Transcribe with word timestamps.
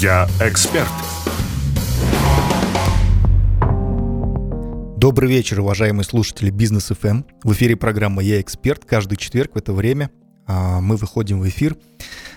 Я 0.00 0.28
эксперт. 0.40 0.86
Добрый 4.96 5.28
вечер, 5.28 5.60
уважаемые 5.60 6.04
слушатели 6.04 6.50
Бизнес 6.50 6.92
FM. 6.92 7.24
В 7.42 7.52
эфире 7.54 7.74
программа 7.74 8.22
«Я 8.22 8.40
эксперт». 8.40 8.84
Каждый 8.84 9.16
четверг 9.16 9.54
в 9.54 9.58
это 9.58 9.72
время 9.72 10.10
а, 10.46 10.80
мы 10.80 10.94
выходим 10.94 11.40
в 11.40 11.48
эфир. 11.48 11.76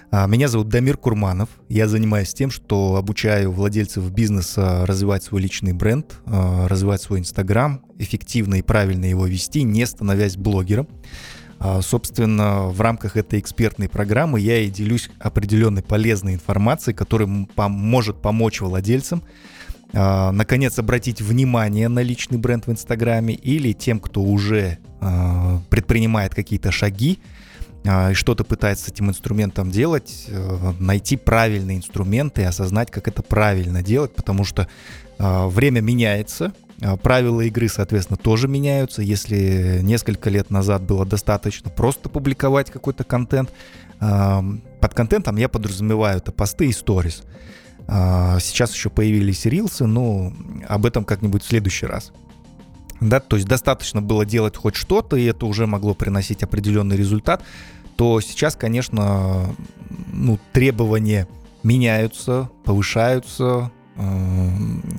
А, 0.09 0.25
меня 0.25 0.47
зовут 0.47 0.69
Дамир 0.69 0.97
Курманов. 0.97 1.49
Я 1.69 1.87
занимаюсь 1.87 2.33
тем, 2.33 2.49
что 2.49 2.95
обучаю 2.95 3.51
владельцев 3.51 4.09
бизнеса 4.09 4.83
развивать 4.87 5.23
свой 5.23 5.41
личный 5.41 5.73
бренд, 5.73 6.15
а, 6.25 6.67
развивать 6.67 7.03
свой 7.03 7.19
Инстаграм, 7.19 7.85
эффективно 7.99 8.55
и 8.55 8.63
правильно 8.63 9.05
его 9.05 9.27
вести, 9.27 9.61
не 9.61 9.85
становясь 9.85 10.35
блогером. 10.35 10.87
Собственно, 11.81 12.69
в 12.69 12.81
рамках 12.81 13.17
этой 13.17 13.39
экспертной 13.39 13.87
программы 13.87 14.39
я 14.39 14.59
и 14.59 14.69
делюсь 14.69 15.11
определенной 15.19 15.83
полезной 15.83 16.33
информацией, 16.33 16.95
которая 16.95 17.27
может 17.27 18.19
помочь 18.19 18.61
владельцам 18.61 19.21
э, 19.93 20.31
наконец 20.31 20.79
обратить 20.79 21.21
внимание 21.21 21.87
на 21.87 21.99
личный 21.99 22.39
бренд 22.39 22.65
в 22.65 22.71
Инстаграме 22.71 23.35
или 23.35 23.73
тем, 23.73 23.99
кто 23.99 24.23
уже 24.23 24.79
э, 25.01 25.59
предпринимает 25.69 26.33
какие-то 26.33 26.71
шаги 26.71 27.19
и 27.83 28.13
что-то 28.13 28.43
пытается 28.43 28.85
с 28.85 28.89
этим 28.89 29.09
инструментом 29.09 29.71
делать, 29.71 30.25
э, 30.29 30.73
найти 30.79 31.15
правильные 31.17 31.77
инструменты 31.77 32.41
и 32.41 32.45
осознать, 32.45 32.89
как 32.89 33.07
это 33.07 33.21
правильно 33.21 33.83
делать, 33.83 34.15
потому 34.15 34.45
что 34.45 34.67
время 35.19 35.81
меняется, 35.81 36.51
Правила 37.03 37.41
игры, 37.41 37.69
соответственно, 37.69 38.17
тоже 38.17 38.47
меняются. 38.47 39.01
Если 39.01 39.79
несколько 39.83 40.29
лет 40.29 40.49
назад 40.49 40.81
было 40.83 41.05
достаточно 41.05 41.69
просто 41.69 42.09
публиковать 42.09 42.71
какой-то 42.71 43.03
контент, 43.03 43.51
под 43.99 44.93
контентом 44.95 45.35
я 45.37 45.47
подразумеваю 45.47 46.17
это 46.17 46.31
посты 46.31 46.69
и 46.69 46.73
сторис. 46.73 47.23
А, 47.87 48.39
сейчас 48.39 48.73
еще 48.73 48.89
появились 48.89 49.45
рилсы, 49.45 49.85
но 49.85 50.33
об 50.67 50.85
этом 50.85 51.03
как-нибудь 51.03 51.43
в 51.43 51.47
следующий 51.47 51.85
раз. 51.85 52.11
Да, 52.99 53.19
то 53.19 53.35
есть 53.35 53.47
достаточно 53.47 54.01
было 54.01 54.25
делать 54.25 54.55
хоть 54.55 54.75
что-то, 54.75 55.17
и 55.17 55.25
это 55.25 55.45
уже 55.45 55.67
могло 55.67 55.93
приносить 55.93 56.43
определенный 56.43 56.95
результат, 56.95 57.43
то 57.95 58.21
сейчас, 58.21 58.55
конечно, 58.55 59.55
ну, 60.11 60.39
требования 60.53 61.27
меняются, 61.63 62.49
повышаются, 62.63 63.71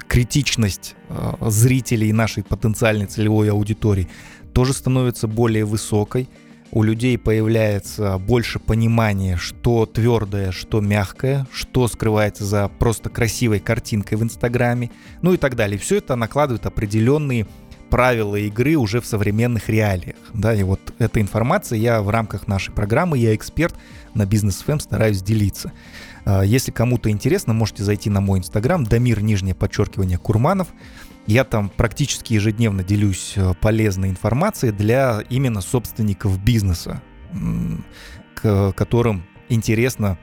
критичность 0.09 0.95
э, 1.09 1.33
зрителей 1.49 2.13
нашей 2.13 2.43
потенциальной 2.43 3.07
целевой 3.07 3.51
аудитории 3.51 4.09
тоже 4.53 4.73
становится 4.73 5.27
более 5.29 5.65
высокой 5.65 6.29
у 6.75 6.83
людей 6.83 7.19
появляется 7.19 8.17
больше 8.17 8.59
понимания, 8.59 9.37
что 9.37 9.85
твердое, 9.85 10.53
что 10.53 10.81
мягкое, 10.81 11.47
что 11.53 11.87
скрывается 11.87 12.47
за 12.47 12.69
просто 12.69 13.11
красивой 13.11 13.61
картинкой 13.61 14.17
в 14.17 14.23
Инстаграме, 14.23 14.91
ну 15.21 15.35
и 15.35 15.37
так 15.37 15.55
далее. 15.55 15.79
Все 15.79 15.99
это 15.99 16.17
накладывает 16.17 16.65
определенные 16.65 17.47
правила 17.91 18.37
игры 18.37 18.77
уже 18.77 19.03
в 19.03 19.07
современных 19.07 19.69
реалиях. 19.69 20.17
Да, 20.33 20.55
и 20.55 20.63
вот 20.63 20.81
эта 20.99 21.21
информация 21.21 21.79
я 21.79 22.01
в 22.01 22.09
рамках 22.09 22.49
нашей 22.49 22.73
программы, 22.73 23.19
я 23.19 23.35
эксперт 23.35 23.75
на 24.15 24.25
бизнес 24.25 24.65
FM 24.67 24.81
стараюсь 24.81 25.23
делиться. 25.23 25.73
А, 26.25 26.43
если 26.43 26.71
кому-то 26.71 27.11
интересно, 27.11 27.53
можете 27.53 27.85
зайти 27.85 28.11
на 28.11 28.21
мой 28.21 28.39
инстаграм, 28.39 28.85
Дамир, 28.85 29.23
нижнее 29.23 29.55
подчеркивание, 29.55 30.19
Курманов. 30.19 30.69
Я 31.27 31.45
там 31.45 31.69
практически 31.69 32.35
ежедневно 32.35 32.83
делюсь 32.83 33.35
э, 33.37 33.55
полезной 33.61 34.09
информацией 34.09 34.73
для 34.73 35.23
именно 35.31 35.61
собственников 35.61 36.43
бизнеса, 36.43 37.01
к 38.35 38.73
которым 38.73 39.25
интересно 39.49 40.19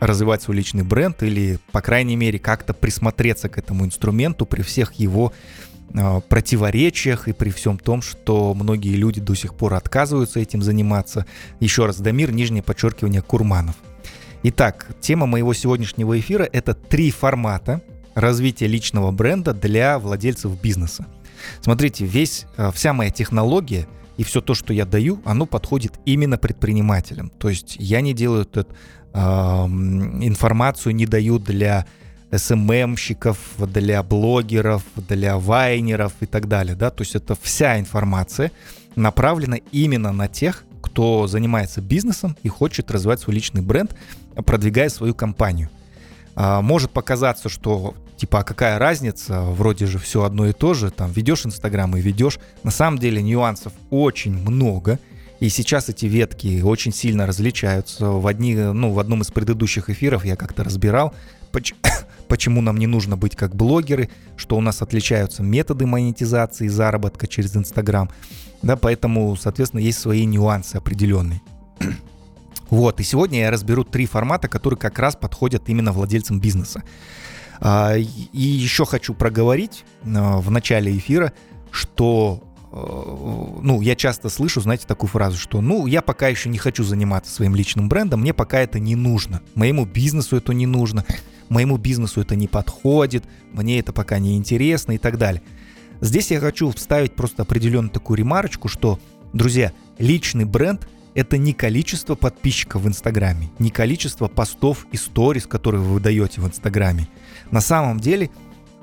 развивать 0.00 0.42
свой 0.42 0.56
личный 0.56 0.82
бренд 0.82 1.22
или, 1.22 1.58
по 1.72 1.82
крайней 1.82 2.16
мере, 2.16 2.38
как-то 2.38 2.72
присмотреться 2.72 3.50
к 3.50 3.58
этому 3.58 3.84
инструменту 3.84 4.46
при 4.46 4.62
всех 4.62 4.94
его 4.94 5.34
э, 5.92 6.20
противоречиях 6.26 7.28
и 7.28 7.32
при 7.32 7.50
всем 7.50 7.78
том, 7.78 8.00
что 8.00 8.54
многие 8.54 8.94
люди 8.94 9.20
до 9.20 9.34
сих 9.34 9.54
пор 9.54 9.74
отказываются 9.74 10.40
этим 10.40 10.62
заниматься. 10.62 11.26
Еще 11.60 11.84
раз, 11.84 12.00
Дамир, 12.00 12.32
нижнее 12.32 12.62
подчеркивание, 12.62 13.20
Курманов. 13.20 13.76
Итак, 14.42 14.86
тема 15.00 15.26
моего 15.26 15.52
сегодняшнего 15.52 16.18
эфира— 16.18 16.48
это 16.52 16.72
три 16.72 17.10
формата— 17.10 17.82
развития 18.14 18.68
личного 18.68 19.10
бренда 19.10 19.52
для 19.52 19.98
владельцев 19.98 20.58
бизнеса. 20.60 21.06
Смотрите, 21.60 22.06
весь, 22.06 22.46
э, 22.56 22.70
вся 22.72 22.94
моя 22.94 23.10
технология 23.10 23.86
и 24.16 24.24
все 24.24 24.40
то, 24.40 24.54
что 24.54 24.72
я 24.72 24.86
даю, 24.86 25.20
оно 25.26 25.44
подходит 25.44 25.98
именно 26.06 26.38
предпринимателям. 26.38 27.30
То 27.38 27.50
есть 27.50 27.76
я 27.78 28.00
не 28.00 28.14
делаю 28.14 28.42
эту 28.42 28.66
э, 29.12 29.18
информацию, 29.18 30.94
не 30.94 31.04
даю 31.04 31.38
для 31.38 31.84
СММщиков, 32.34 33.38
для 33.58 34.02
блогеров, 34.02 34.84
для 34.96 35.36
вайнеров 35.36 36.14
и 36.20 36.26
так 36.26 36.48
далее. 36.48 36.76
Да? 36.76 36.90
То 36.90 37.02
есть 37.02 37.14
это 37.14 37.36
вся 37.42 37.78
информация 37.78 38.52
направлена 38.96 39.58
именно 39.72 40.12
на 40.12 40.28
тех, 40.28 40.64
кто 40.80 41.26
занимается 41.26 41.80
бизнесом 41.80 42.36
и 42.42 42.48
хочет 42.48 42.90
развивать 42.90 43.20
свой 43.20 43.34
личный 43.34 43.62
бренд, 43.62 43.94
продвигая 44.44 44.88
свою 44.88 45.14
компанию. 45.14 45.68
А, 46.34 46.62
может 46.62 46.90
показаться, 46.90 47.48
что 47.48 47.94
типа, 48.16 48.40
а 48.40 48.44
какая 48.44 48.78
разница, 48.78 49.40
вроде 49.42 49.86
же 49.86 49.98
все 49.98 50.24
одно 50.24 50.46
и 50.46 50.52
то 50.52 50.74
же, 50.74 50.90
там, 50.90 51.10
ведешь 51.10 51.46
Инстаграм 51.46 51.96
и 51.96 52.00
ведешь. 52.00 52.38
На 52.62 52.70
самом 52.70 52.98
деле 52.98 53.22
нюансов 53.22 53.72
очень 53.88 54.32
много, 54.32 54.98
и 55.40 55.48
сейчас 55.48 55.88
эти 55.88 56.04
ветки 56.04 56.60
очень 56.60 56.92
сильно 56.92 57.26
различаются. 57.26 58.10
В, 58.10 58.26
одни, 58.26 58.54
ну, 58.54 58.92
в 58.92 58.98
одном 58.98 59.22
из 59.22 59.30
предыдущих 59.30 59.88
эфиров 59.88 60.26
я 60.26 60.36
как-то 60.36 60.64
разбирал, 60.64 61.14
почему 62.30 62.62
нам 62.62 62.76
не 62.78 62.86
нужно 62.86 63.16
быть 63.16 63.34
как 63.34 63.56
блогеры, 63.56 64.08
что 64.36 64.56
у 64.56 64.60
нас 64.60 64.80
отличаются 64.82 65.42
методы 65.42 65.84
монетизации 65.84 66.68
заработка 66.68 67.26
через 67.26 67.56
Инстаграм. 67.56 68.08
Да, 68.62 68.76
поэтому, 68.76 69.36
соответственно, 69.36 69.80
есть 69.80 69.98
свои 69.98 70.24
нюансы 70.24 70.76
определенные. 70.76 71.42
Вот, 72.70 73.00
и 73.00 73.02
сегодня 73.02 73.40
я 73.40 73.50
разберу 73.50 73.82
три 73.82 74.06
формата, 74.06 74.46
которые 74.46 74.78
как 74.78 75.00
раз 75.00 75.16
подходят 75.16 75.68
именно 75.68 75.90
владельцам 75.90 76.38
бизнеса. 76.38 76.84
А, 77.58 77.96
и 77.96 78.40
еще 78.40 78.86
хочу 78.86 79.12
проговорить 79.12 79.84
а, 80.04 80.38
в 80.38 80.52
начале 80.52 80.96
эфира, 80.96 81.32
что 81.72 82.44
э, 82.70 82.76
ну, 83.62 83.80
я 83.80 83.96
часто 83.96 84.28
слышу, 84.28 84.60
знаете, 84.60 84.86
такую 84.86 85.10
фразу, 85.10 85.36
что, 85.36 85.60
ну, 85.60 85.88
я 85.88 86.00
пока 86.00 86.28
еще 86.28 86.48
не 86.48 86.58
хочу 86.58 86.84
заниматься 86.84 87.32
своим 87.34 87.56
личным 87.56 87.88
брендом, 87.88 88.20
мне 88.20 88.32
пока 88.32 88.60
это 88.60 88.78
не 88.78 88.94
нужно, 88.94 89.42
моему 89.56 89.84
бизнесу 89.84 90.36
это 90.36 90.54
не 90.54 90.66
нужно, 90.66 91.04
моему 91.50 91.76
бизнесу 91.76 92.22
это 92.22 92.36
не 92.36 92.48
подходит, 92.48 93.24
мне 93.52 93.78
это 93.78 93.92
пока 93.92 94.18
не 94.18 94.36
интересно 94.36 94.92
и 94.92 94.98
так 94.98 95.18
далее. 95.18 95.42
Здесь 96.00 96.30
я 96.30 96.40
хочу 96.40 96.70
вставить 96.70 97.14
просто 97.14 97.42
определенную 97.42 97.92
такую 97.92 98.16
ремарочку, 98.16 98.68
что, 98.68 98.98
друзья, 99.34 99.72
личный 99.98 100.46
бренд– 100.46 100.88
это 101.14 101.36
не 101.36 101.52
количество 101.52 102.14
подписчиков 102.14 102.82
в 102.82 102.88
Инстаграме, 102.88 103.50
не 103.58 103.70
количество 103.70 104.28
постов 104.28 104.86
и 104.92 104.96
сторис, 104.96 105.46
которые 105.46 105.82
вы 105.82 105.94
выдаете 105.94 106.40
в 106.40 106.46
Инстаграме. 106.46 107.08
На 107.50 107.60
самом 107.60 108.00
деле 108.00 108.30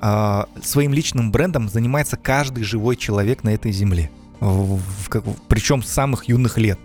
э, 0.00 0.44
своим 0.62 0.92
личным 0.92 1.32
брендом 1.32 1.68
занимается 1.68 2.16
каждый 2.16 2.64
живой 2.64 2.96
человек 2.96 3.44
на 3.44 3.50
этой 3.50 3.72
земле, 3.72 4.10
причем 5.48 5.82
с 5.82 5.88
самых 5.88 6.28
юных 6.28 6.58
лет. 6.58 6.78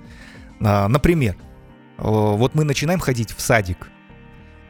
Э, 0.62 0.88
например, 0.88 1.36
э, 1.36 2.02
вот 2.04 2.56
мы 2.56 2.64
начинаем 2.64 3.00
ходить 3.00 3.32
в 3.32 3.42
садик, 3.42 3.90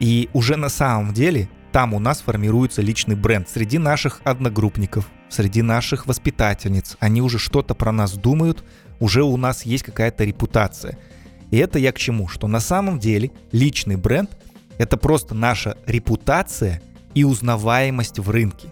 и 0.00 0.28
уже 0.32 0.56
на 0.56 0.68
самом 0.68 1.12
деле 1.12 1.48
там 1.72 1.94
у 1.94 1.98
нас 1.98 2.20
формируется 2.20 2.82
личный 2.82 3.16
бренд 3.16 3.48
среди 3.48 3.78
наших 3.78 4.20
одногруппников, 4.24 5.08
среди 5.28 5.62
наших 5.62 6.06
воспитательниц. 6.06 6.96
Они 7.00 7.20
уже 7.20 7.38
что-то 7.38 7.74
про 7.74 7.90
нас 7.92 8.12
думают, 8.12 8.62
уже 9.00 9.22
у 9.24 9.36
нас 9.36 9.64
есть 9.64 9.82
какая-то 9.82 10.24
репутация. 10.24 10.98
И 11.50 11.56
это 11.56 11.78
я 11.78 11.92
к 11.92 11.98
чему? 11.98 12.28
Что 12.28 12.46
на 12.46 12.60
самом 12.60 12.98
деле 12.98 13.30
личный 13.52 13.96
бренд– 13.96 14.30
это 14.78 14.96
просто 14.96 15.34
наша 15.34 15.76
репутация 15.86 16.80
и 17.14 17.24
узнаваемость 17.24 18.18
в 18.18 18.30
рынке. 18.30 18.68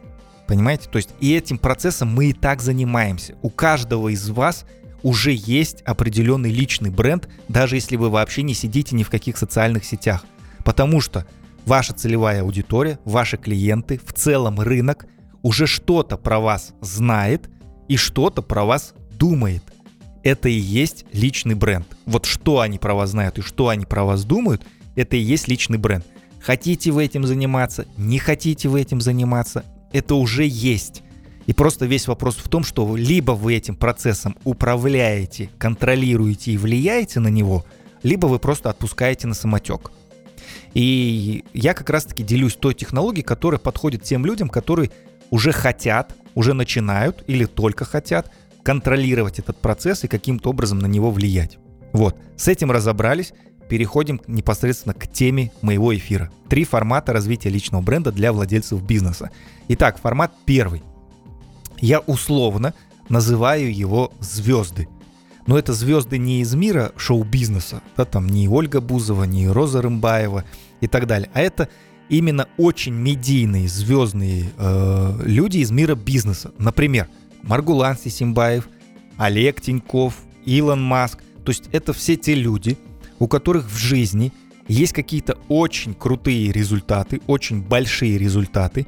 Понимаете? 0.46 0.88
То 0.88 0.96
есть 0.96 1.10
и 1.20 1.34
этим 1.34 1.58
процессом 1.58 2.08
мы 2.08 2.26
и 2.26 2.32
так 2.32 2.60
занимаемся. 2.60 3.34
У 3.42 3.50
каждого 3.50 4.08
из 4.08 4.28
вас 4.28 4.64
уже 5.02 5.32
есть 5.32 5.82
определенный 5.82 6.50
личный 6.50 6.90
бренд, 6.90 7.28
даже 7.48 7.76
если 7.76 7.96
вы 7.96 8.10
вообще 8.10 8.42
не 8.42 8.54
сидите 8.54 8.94
ни 8.94 9.02
в 9.02 9.10
каких 9.10 9.36
социальных 9.36 9.84
сетях. 9.84 10.24
Потому 10.64 11.00
что 11.00 11.26
ваша 11.66 11.92
целевая 11.92 12.42
аудитория, 12.42 12.98
ваши 13.04 13.36
клиенты, 13.36 14.00
в 14.04 14.12
целом 14.12 14.60
рынок 14.60 15.06
уже 15.42 15.66
что-то 15.66 16.16
про 16.16 16.40
вас 16.40 16.72
знает 16.80 17.50
и 17.88 17.96
что-то 17.96 18.42
про 18.42 18.64
вас 18.64 18.94
думает 19.18 19.62
это 20.22 20.48
и 20.48 20.52
есть 20.52 21.04
личный 21.12 21.54
бренд. 21.54 21.86
Вот 22.06 22.26
что 22.26 22.60
они 22.60 22.78
про 22.78 22.94
вас 22.94 23.10
знают 23.10 23.38
и 23.38 23.42
что 23.42 23.68
они 23.68 23.86
про 23.86 24.04
вас 24.04 24.24
думают, 24.24 24.62
это 24.94 25.16
и 25.16 25.20
есть 25.20 25.48
личный 25.48 25.78
бренд. 25.78 26.06
Хотите 26.40 26.90
вы 26.90 27.04
этим 27.04 27.24
заниматься, 27.24 27.86
не 27.96 28.18
хотите 28.18 28.68
вы 28.68 28.80
этим 28.80 29.00
заниматься, 29.00 29.64
это 29.92 30.14
уже 30.14 30.44
есть. 30.46 31.02
И 31.46 31.52
просто 31.52 31.86
весь 31.86 32.06
вопрос 32.06 32.36
в 32.36 32.48
том, 32.48 32.62
что 32.64 32.96
либо 32.96 33.32
вы 33.32 33.54
этим 33.54 33.74
процессом 33.74 34.36
управляете, 34.44 35.50
контролируете 35.58 36.52
и 36.52 36.56
влияете 36.56 37.20
на 37.20 37.28
него, 37.28 37.64
либо 38.02 38.26
вы 38.26 38.38
просто 38.38 38.70
отпускаете 38.70 39.26
на 39.26 39.34
самотек. 39.34 39.90
И 40.74 41.44
я 41.52 41.74
как 41.74 41.90
раз-таки 41.90 42.22
делюсь 42.22 42.54
той 42.54 42.74
технологией, 42.74 43.24
которая 43.24 43.58
подходит 43.58 44.02
тем 44.02 44.24
людям, 44.24 44.48
которые 44.48 44.90
уже 45.30 45.52
хотят, 45.52 46.14
уже 46.34 46.54
начинают 46.54 47.24
или 47.26 47.44
только 47.44 47.84
хотят 47.84 48.30
контролировать 48.62 49.38
этот 49.38 49.58
процесс 49.58 50.04
и 50.04 50.08
каким-то 50.08 50.50
образом 50.50 50.78
на 50.78 50.86
него 50.86 51.10
влиять. 51.10 51.58
Вот, 51.92 52.16
с 52.36 52.48
этим 52.48 52.70
разобрались, 52.70 53.32
переходим 53.68 54.20
непосредственно 54.26 54.94
к 54.94 55.06
теме 55.06 55.52
моего 55.62 55.94
эфира. 55.94 56.30
Три 56.48 56.64
формата 56.64 57.12
развития 57.12 57.50
личного 57.50 57.82
бренда 57.82 58.12
для 58.12 58.32
владельцев 58.32 58.82
бизнеса. 58.82 59.30
Итак, 59.68 59.98
формат 59.98 60.32
первый. 60.44 60.82
Я 61.80 62.00
условно 62.00 62.74
называю 63.08 63.74
его 63.74 64.12
звезды. 64.20 64.88
Но 65.46 65.58
это 65.58 65.72
звезды 65.72 66.18
не 66.18 66.40
из 66.40 66.54
мира 66.54 66.92
шоу-бизнеса, 66.96 67.82
да, 67.96 68.04
там 68.04 68.28
не 68.28 68.48
Ольга 68.48 68.80
Бузова, 68.80 69.24
не 69.24 69.48
Роза 69.48 69.82
Рымбаева 69.82 70.44
и 70.80 70.86
так 70.86 71.06
далее, 71.06 71.30
а 71.34 71.40
это 71.40 71.68
именно 72.08 72.48
очень 72.58 72.94
медийные 72.94 73.68
звездные 73.68 74.50
э, 74.56 75.20
люди 75.24 75.58
из 75.58 75.70
мира 75.70 75.94
бизнеса. 75.94 76.52
Например, 76.58 77.08
Маргулан 77.42 77.96
Сисимбаев, 77.96 78.68
Олег 79.16 79.60
Тиньков, 79.60 80.14
Илон 80.44 80.82
Маск. 80.82 81.18
То 81.44 81.50
есть 81.50 81.64
это 81.72 81.92
все 81.92 82.16
те 82.16 82.34
люди, 82.34 82.78
у 83.18 83.26
которых 83.26 83.70
в 83.70 83.76
жизни 83.76 84.32
есть 84.68 84.92
какие-то 84.92 85.38
очень 85.48 85.94
крутые 85.94 86.52
результаты, 86.52 87.20
очень 87.26 87.62
большие 87.62 88.18
результаты, 88.18 88.86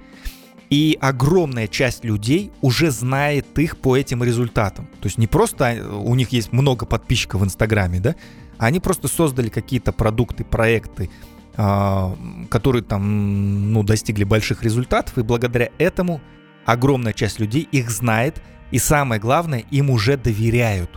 и 0.74 0.98
огромная 1.00 1.68
часть 1.68 2.04
людей 2.04 2.50
уже 2.60 2.90
знает 2.90 3.56
их 3.60 3.76
по 3.76 3.96
этим 3.96 4.24
результатам. 4.24 4.86
То 5.00 5.06
есть 5.06 5.18
не 5.18 5.28
просто 5.28 5.66
а, 5.68 5.98
у 5.98 6.16
них 6.16 6.30
есть 6.30 6.52
много 6.52 6.84
подписчиков 6.84 7.42
в 7.42 7.44
Инстаграме, 7.44 8.00
да, 8.00 8.16
они 8.58 8.80
просто 8.80 9.06
создали 9.06 9.50
какие-то 9.50 9.92
продукты, 9.92 10.42
проекты, 10.44 11.10
а, 11.56 12.16
которые 12.50 12.82
там, 12.82 13.72
ну, 13.72 13.84
достигли 13.84 14.24
больших 14.24 14.64
результатов, 14.64 15.16
и 15.16 15.22
благодаря 15.22 15.68
этому 15.78 16.20
огромная 16.66 17.12
часть 17.12 17.38
людей 17.38 17.68
их 17.70 17.88
знает, 17.88 18.42
и 18.72 18.80
самое 18.80 19.20
главное, 19.20 19.60
им 19.70 19.90
уже 19.90 20.16
доверяют. 20.16 20.90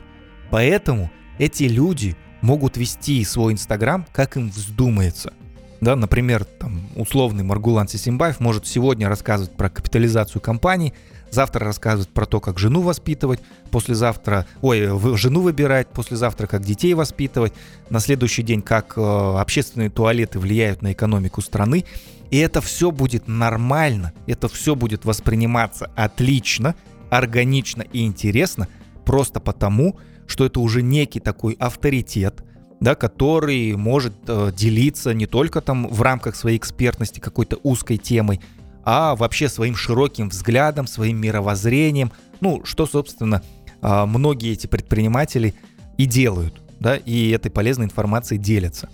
Поэтому 0.50 1.12
эти 1.38 1.66
люди 1.66 2.18
могут 2.42 2.78
вести 2.78 3.24
свой 3.24 3.54
Инстаграм, 3.54 4.08
как 4.12 4.38
им 4.38 4.50
вздумается– 4.50 5.36
да, 5.82 5.96
например, 5.96 6.46
там, 6.46 6.90
условный 6.96 7.44
Маргулан 7.44 7.88
Сисимбаев 7.88 8.40
может 8.40 8.66
сегодня 8.66 9.08
рассказывать 9.10 9.52
про 9.52 9.70
капитализацию 9.70 10.42
компании, 10.42 10.94
завтра 11.30 11.66
рассказывать 11.66 12.10
про 12.10 12.26
то, 12.26 12.40
как 12.40 12.58
жену 12.58 12.82
воспитывать, 12.82 13.40
послезавтра, 13.70 14.48
ой, 14.62 14.88
жену 15.18 15.42
выбирать, 15.42 15.88
послезавтра, 15.90 16.48
как 16.48 16.64
детей 16.64 16.94
воспитывать, 16.94 17.54
на 17.90 18.00
следующий 18.00 18.44
день, 18.44 18.62
как 18.62 18.98
э, 18.98 19.02
общественные 19.02 19.90
туалеты 19.90 20.40
влияют 20.40 20.82
на 20.82 20.94
экономику 20.94 21.42
страны. 21.42 21.86
И 22.32 22.38
это 22.38 22.60
все 22.60 22.92
будет 22.92 23.28
нормально, 23.28 24.14
это 24.26 24.48
все 24.48 24.76
будет 24.76 25.06
восприниматься 25.06 25.92
отлично, 25.96 26.76
органично 27.10 27.84
и 27.84 28.06
интересно, 28.06 28.68
просто 29.06 29.40
потому, 29.40 29.98
что 30.26 30.46
это 30.46 30.60
уже 30.60 30.82
некий 30.82 31.20
такой 31.20 31.54
авторитет, 31.54 32.44
да, 32.80 32.96
который 32.96 33.76
может 33.76 34.14
э, 34.28 34.52
делиться 34.56 35.14
не 35.14 35.26
только 35.26 35.62
там 35.62 35.88
в 35.88 36.02
рамках 36.02 36.36
своей 36.36 36.58
экспертности 36.58 37.20
какой-то 37.20 37.60
узкой 37.64 37.98
темой, 37.98 38.40
а 38.84 39.16
вообще 39.16 39.50
своим 39.50 39.76
широким 39.76 40.30
взглядом, 40.30 40.88
своим 40.88 41.20
мировоззрением, 41.20 42.12
ну, 42.40 42.64
что, 42.64 42.86
собственно, 42.86 43.42
э, 43.82 44.06
многие 44.06 44.54
эти 44.54 44.68
предприниматели 44.68 45.56
и 45.98 46.06
делают, 46.06 46.62
да, 46.80 46.96
и 46.96 47.30
этой 47.32 47.50
полезной 47.52 47.86
информацией 47.86 48.40
делятся. 48.40 48.90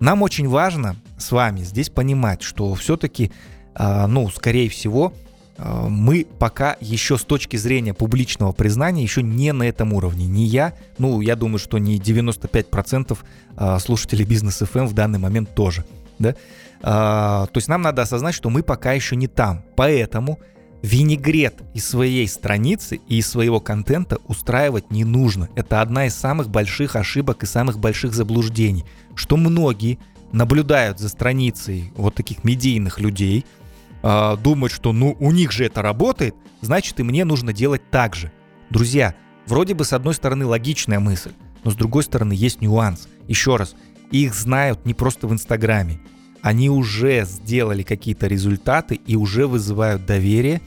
Нам 0.00 0.22
очень 0.22 0.48
важно 0.48 0.96
с 1.18 1.32
вами 1.32 1.60
здесь 1.60 1.88
понимать, 1.88 2.42
что 2.42 2.74
все-таки, 2.74 3.32
э, 3.74 4.06
ну, 4.06 4.28
скорее 4.28 4.68
всего, 4.68 5.14
мы 5.58 6.26
пока 6.38 6.76
еще 6.80 7.16
с 7.16 7.22
точки 7.22 7.56
зрения 7.56 7.94
публичного 7.94 8.52
признания 8.52 9.02
еще 9.02 9.22
не 9.22 9.52
на 9.52 9.62
этом 9.64 9.92
уровне. 9.92 10.26
Не 10.26 10.44
я, 10.44 10.74
ну, 10.98 11.20
я 11.20 11.36
думаю, 11.36 11.58
что 11.58 11.78
не 11.78 11.98
95% 11.98 13.16
э, 13.56 13.78
слушателей 13.78 14.24
бизнес 14.24 14.62
FM 14.62 14.80
эм 14.80 14.86
в 14.88 14.92
данный 14.94 15.18
момент 15.18 15.54
тоже. 15.54 15.84
Да? 16.18 16.34
А, 16.82 17.46
то 17.46 17.58
есть 17.58 17.68
нам 17.68 17.82
надо 17.82 18.02
осознать, 18.02 18.34
что 18.34 18.50
мы 18.50 18.62
пока 18.62 18.92
еще 18.92 19.14
не 19.14 19.28
там. 19.28 19.62
Поэтому 19.76 20.40
винегрет 20.82 21.62
из 21.72 21.88
своей 21.88 22.26
страницы 22.28 23.00
и 23.08 23.18
из 23.18 23.30
своего 23.30 23.60
контента 23.60 24.18
устраивать 24.26 24.90
не 24.90 25.04
нужно. 25.04 25.48
Это 25.54 25.80
одна 25.80 26.06
из 26.06 26.14
самых 26.14 26.50
больших 26.50 26.96
ошибок 26.96 27.42
и 27.42 27.46
самых 27.46 27.78
больших 27.78 28.12
заблуждений, 28.12 28.84
что 29.14 29.36
многие 29.36 29.98
наблюдают 30.32 30.98
за 30.98 31.08
страницей 31.08 31.92
вот 31.96 32.16
таких 32.16 32.42
медийных 32.42 32.98
людей– 32.98 33.46
э, 34.04 34.36
думать, 34.36 34.70
что 34.70 34.92
ну 34.92 35.16
у 35.18 35.32
них 35.32 35.50
же 35.50 35.64
это 35.64 35.82
работает, 35.82 36.34
значит 36.60 37.00
и 37.00 37.02
мне 37.02 37.24
нужно 37.24 37.52
делать 37.52 37.82
так 37.90 38.14
же. 38.14 38.30
Друзья, 38.70 39.14
вроде 39.46 39.74
бы 39.74 39.84
с 39.84 39.92
одной 39.92 40.14
стороны 40.14 40.44
логичная 40.44 41.00
мысль, 41.00 41.32
но 41.64 41.70
с 41.70 41.74
другой 41.74 42.02
стороны 42.02 42.34
есть 42.34 42.60
нюанс. 42.60 43.08
Еще 43.26 43.56
раз, 43.56 43.74
их 44.10 44.34
знают 44.34 44.84
не 44.84 44.92
просто 44.92 45.26
в 45.26 45.32
Инстаграме. 45.32 45.98
Они 46.42 46.68
уже 46.68 47.24
сделали 47.24 47.82
какие-то 47.82 48.26
результаты 48.26 48.96
и 49.06 49.16
уже 49.16 49.46
вызывают 49.46 50.04
доверие 50.04 50.60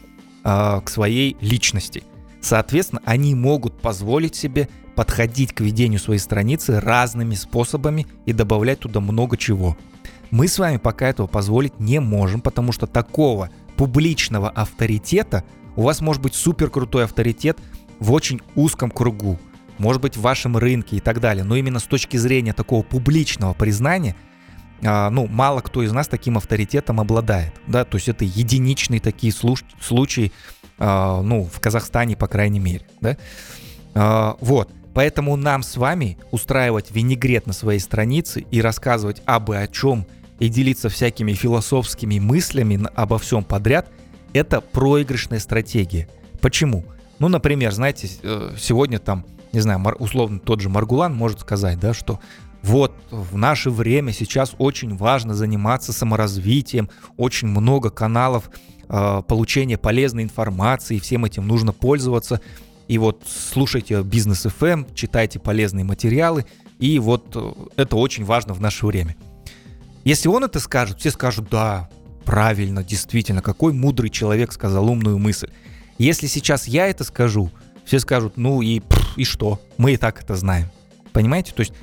э, 0.43 0.81
к 0.83 0.89
своей 0.89 1.37
личности. 1.39 2.03
Соответственно, 2.41 3.01
они 3.05 3.35
могут 3.35 3.79
позволить 3.79 4.35
себе 4.35 4.67
подходить 4.95 5.53
к 5.53 5.61
ведению 5.61 5.99
своей 5.99 6.19
страницы 6.19 6.79
разными 6.79 7.35
способами 7.35 8.07
и 8.25 8.33
добавлять 8.33 8.79
туда 8.79 8.99
много 8.99 9.37
чего. 9.37 9.77
Мы 10.31 10.47
с 10.47 10.59
вами 10.59 10.77
пока 10.77 11.07
этого 11.07 11.27
позволить 11.27 11.79
не 11.79 11.99
можем, 11.99 12.41
потому 12.41 12.71
что 12.71 12.87
такого 12.87 13.49
публичного 13.77 14.49
авторитета 14.49 15.43
у 15.75 15.83
вас 15.83 16.01
может 16.01 16.21
быть 16.21 16.35
супер 16.35 16.69
крутой 16.69 17.05
авторитет 17.05 17.59
в 17.99 18.11
очень 18.11 18.41
узком 18.55 18.91
кругу, 18.91 19.39
может 19.77 20.01
быть 20.01 20.17
в 20.17 20.21
вашем 20.21 20.57
рынке 20.57 20.97
и 20.97 20.99
так 20.99 21.19
далее. 21.19 21.43
Но 21.43 21.55
именно 21.55 21.79
с 21.79 21.83
точки 21.83 22.17
зрения 22.17 22.53
такого 22.53 22.83
публичного 22.83 23.53
признания, 23.53 24.15
а, 24.83 25.09
ну, 25.09 25.27
мало 25.27 25.61
кто 25.61 25.83
из 25.83 25.91
нас 25.91 26.07
таким 26.07 26.37
авторитетом 26.37 26.99
обладает, 26.99 27.53
да, 27.67 27.85
то 27.85 27.97
есть 27.97 28.09
это 28.09 28.25
единичные 28.25 28.99
такие 28.99 29.31
случаи, 29.31 30.31
а, 30.77 31.21
ну, 31.21 31.45
в 31.45 31.59
Казахстане, 31.59 32.15
по 32.15 32.27
крайней 32.27 32.59
мере, 32.59 32.87
да. 33.01 33.17
А, 33.93 34.37
вот, 34.41 34.71
поэтому 34.97 35.35
нам 35.35 35.61
с 35.61 35.77
вами 35.77 36.17
устраивать 36.31 36.89
винегрет 36.89 37.45
на 37.45 37.53
своей 37.53 37.79
странице 37.79 38.43
и 38.49 38.61
рассказывать 38.61 39.21
абы 39.27 39.57
о 39.57 39.67
чем 39.67 40.07
и 40.39 40.49
делиться 40.49 40.89
всякими 40.89 41.33
философскими 41.33 42.17
мыслями 42.17 42.81
обо 42.95 43.19
всем 43.19 43.43
подряд, 43.43 43.91
это 44.33 44.59
проигрышная 44.59 45.37
стратегия. 45.37 46.09
Почему? 46.41 46.83
Ну, 47.19 47.27
например, 47.27 47.73
знаете, 47.73 48.09
э, 48.23 48.55
сегодня 48.57 48.97
там, 48.97 49.23
не 49.51 49.59
знаю, 49.59 49.79
условно 49.99 50.39
тот 50.39 50.61
же 50.61 50.69
Маргулан 50.69 51.13
может 51.13 51.41
сказать, 51.41 51.79
да, 51.79 51.93
что 51.93 52.19
вот 52.63 52.91
в 53.11 53.37
наше 53.37 53.69
время 53.69 54.13
сейчас 54.13 54.55
очень 54.57 54.97
важно 54.97 55.35
заниматься 55.35 55.93
саморазвитием, 55.93 56.89
очень 57.17 57.49
много 57.49 57.91
каналов 57.91 58.49
э, 58.89 59.21
получения 59.27 59.77
полезной 59.77 60.23
информации, 60.23 60.97
всем 60.97 61.23
этим 61.23 61.45
нужно 61.45 61.71
пользоваться. 61.71 62.41
И 62.87 62.97
вот 62.97 63.23
слушайте 63.27 64.01
бизнес 64.01 64.45
FM, 64.45 64.67
эм, 64.71 64.87
читайте 64.95 65.39
полезные 65.39 65.83
материалы, 65.83 66.45
и 66.79 66.99
вот 66.99 67.35
э, 67.35 67.53
это 67.75 67.97
очень 67.97 68.23
важно 68.23 68.53
в 68.53 68.61
наше 68.61 68.85
время. 68.85 69.15
Если 70.05 70.29
он 70.29 70.43
это 70.45 70.59
скажет, 70.59 70.99
все 70.99 71.11
скажут, 71.11 71.49
да, 71.49 71.89
правильно, 72.23 72.83
действительно, 72.83 73.41
какой 73.41 73.73
мудрый 73.73 74.09
человек 74.09 74.51
сказал 74.51 74.89
умную 74.89 75.17
мысль. 75.17 75.49
Если 75.97 76.27
сейчас 76.27 76.67
я 76.67 76.87
это 76.87 77.03
скажу, 77.03 77.51
все 77.85 77.99
скажут, 77.99 78.37
ну 78.37 78.61
и, 78.61 78.81
и 79.15 79.23
что, 79.23 79.61
мы 79.77 79.93
и 79.93 79.97
так 79.97 80.21
это 80.21 80.35
знаем. 80.35 80.67
Понимаете? 81.11 81.53
То 81.53 81.61
есть 81.61 81.73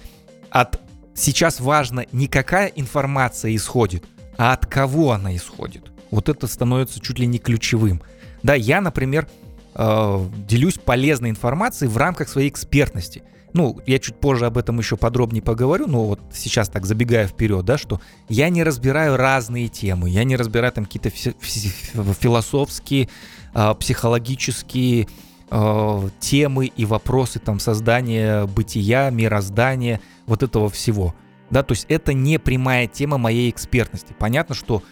от 0.51 0.81
сейчас 1.15 1.61
важно 1.61 2.07
не 2.13 2.29
какая 2.29 2.69
информация 2.69 3.55
исходит, 3.55 4.05
а 4.37 4.53
от 4.53 4.67
кого 4.67 5.13
она 5.13 5.35
исходит. 5.35 5.91
Вот 6.11 6.29
это 6.29 6.47
становится 6.47 7.01
чуть 7.01 7.19
ли 7.19 7.27
не 7.27 7.39
ключевым. 7.39 8.03
Да, 8.43 8.55
я, 8.55 8.81
например, 8.81 9.27
э, 9.75 10.26
делюсь 10.49 10.78
полезной 10.78 11.31
информацией 11.31 11.90
в 11.90 11.97
рамках 11.97 12.28
своей 12.28 12.49
экспертности– 12.49 13.23
ну, 13.54 13.78
я 13.87 14.00
чуть 14.00 14.16
позже 14.16 14.47
об 14.47 14.59
этом 14.59 14.78
еще 14.78 14.97
подробнее 14.97 15.40
поговорю, 15.40 15.87
но 15.87 16.04
вот 16.04 16.21
сейчас 16.33 16.69
так 16.69 16.85
забегая 16.85 17.28
вперед, 17.28 17.64
да, 17.64 17.78
что 17.78 18.00
я 18.28 18.49
не 18.49 18.64
разбираю 18.64 19.16
разные 19.16 19.69
темы, 19.69 20.11
я 20.11 20.25
не 20.25 20.35
разбираю 20.35 20.73
там 20.73 20.85
какие-то 20.87 21.11
философские, 21.11 23.09
а, 23.54 23.75
психологические 23.75 25.07
а, 25.50 26.09
темы 26.19 26.66
и 26.66 26.85
вопросы 26.85 27.38
там 27.38 27.61
создания 27.61 28.47
бытия, 28.47 29.11
мироздания, 29.11 30.00
вот 30.26 30.43
этого 30.43 30.69
всего. 30.69 31.14
Да, 31.50 31.62
то 31.62 31.73
есть 31.73 31.87
это 31.88 32.12
не 32.12 32.40
прямая 32.40 32.88
тема 32.88 33.19
моей 33.19 33.49
экспертности. 33.50 34.16
Понятно, 34.19 34.57
что 34.57 34.83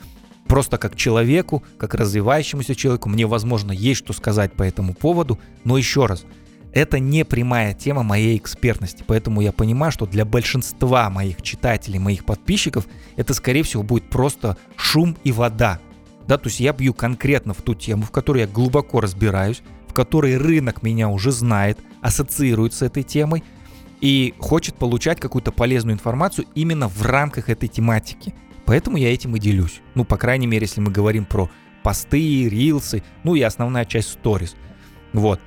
просто 0.53 0.77
как 0.77 0.97
человеку, 0.97 1.63
как 1.79 1.95
развивающемуся 1.95 2.75
человеку, 2.75 3.09
мне, 3.09 3.25
возможно, 3.27 3.73
есть 3.73 4.01
что 4.01 4.13
сказать 4.13 4.53
по 4.53 4.63
этому 4.63 4.93
поводу, 4.93 5.39
но 5.65 5.79
еще 5.79 6.05
раз– 6.05 6.27
это 6.75 6.99
не 6.99 7.25
прямая 7.25 7.73
тема 7.73 8.03
моей 8.03 8.37
экспертности, 8.37 9.03
поэтому 9.07 9.41
я 9.41 9.51
понимаю, 9.51 9.93
что 9.93 10.05
для 10.05 10.27
большинства 10.27 11.09
моих 11.09 11.41
читателей, 11.41 11.99
моих 11.99 12.27
подписчиков, 12.27 12.87
это, 13.17 13.33
скорее 13.33 13.63
всего, 13.63 13.83
будет 13.83 14.11
просто 14.11 14.59
шум 14.77 15.17
и 15.25 15.33
вода. 15.33 15.81
Да, 16.27 16.37
то 16.37 16.51
есть 16.51 16.61
я 16.61 16.75
бью 16.75 16.93
конкретно 16.93 17.55
в 17.55 17.63
ту 17.63 17.75
тему, 17.75 18.03
в 18.03 18.11
которой 18.11 18.41
я 18.41 18.47
глубоко 18.47 19.01
разбираюсь, 19.01 19.63
в 19.89 19.95
которой 19.95 20.37
рынок 20.37 20.83
меня 20.83 21.09
уже 21.09 21.33
знает, 21.33 21.79
ассоциирует 22.03 22.75
с 22.75 22.83
этой 22.83 23.05
темой 23.05 23.43
и 24.03 24.35
хочет 24.39 24.75
получать 24.75 25.19
какую-то 25.19 25.51
полезную 25.51 25.95
информацию 25.95 26.45
именно 26.55 26.89
в 26.89 27.01
рамках 27.01 27.49
этой 27.49 27.71
тематики. 27.71 28.35
Поэтому 28.67 28.97
я 28.97 29.13
этим 29.13 29.37
и 29.37 29.41
делюсь. 29.41 29.81
Ну, 29.95 30.05
по 30.05 30.17
крайней 30.17 30.47
мере, 30.47 30.67
если 30.67 30.81
мы 30.81 30.91
говорим 30.91 31.25
про 31.25 31.51
посты, 31.83 32.49
рилсы, 32.49 33.03
ну 33.25 33.35
и 33.35 33.43
основная 33.43 33.85
часть 33.85 34.11
сторис. 34.11 34.55
Вот. 35.13 35.41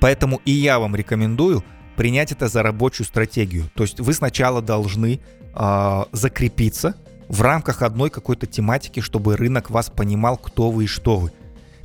Поэтому 0.00 0.40
и 0.44 0.50
я 0.50 0.78
вам 0.78 0.96
рекомендую 0.96 1.64
принять 1.96 2.32
это 2.32 2.48
за 2.48 2.62
рабочую 2.62 3.06
стратегию. 3.06 3.70
То 3.74 3.84
есть 3.84 4.00
вы 4.00 4.12
сначала 4.12 4.62
должны 4.62 5.20
э, 5.54 6.04
закрепиться 6.12 6.96
в 7.28 7.40
рамках 7.42 7.82
одной 7.82 8.10
какой-то 8.10 8.46
тематики, 8.46 9.00
чтобы 9.00 9.36
рынок 9.36 9.70
вас 9.70 9.90
понимал, 9.90 10.36
кто 10.36 10.70
вы 10.70 10.84
и 10.84 10.86
что 10.86 11.18
вы. 11.18 11.32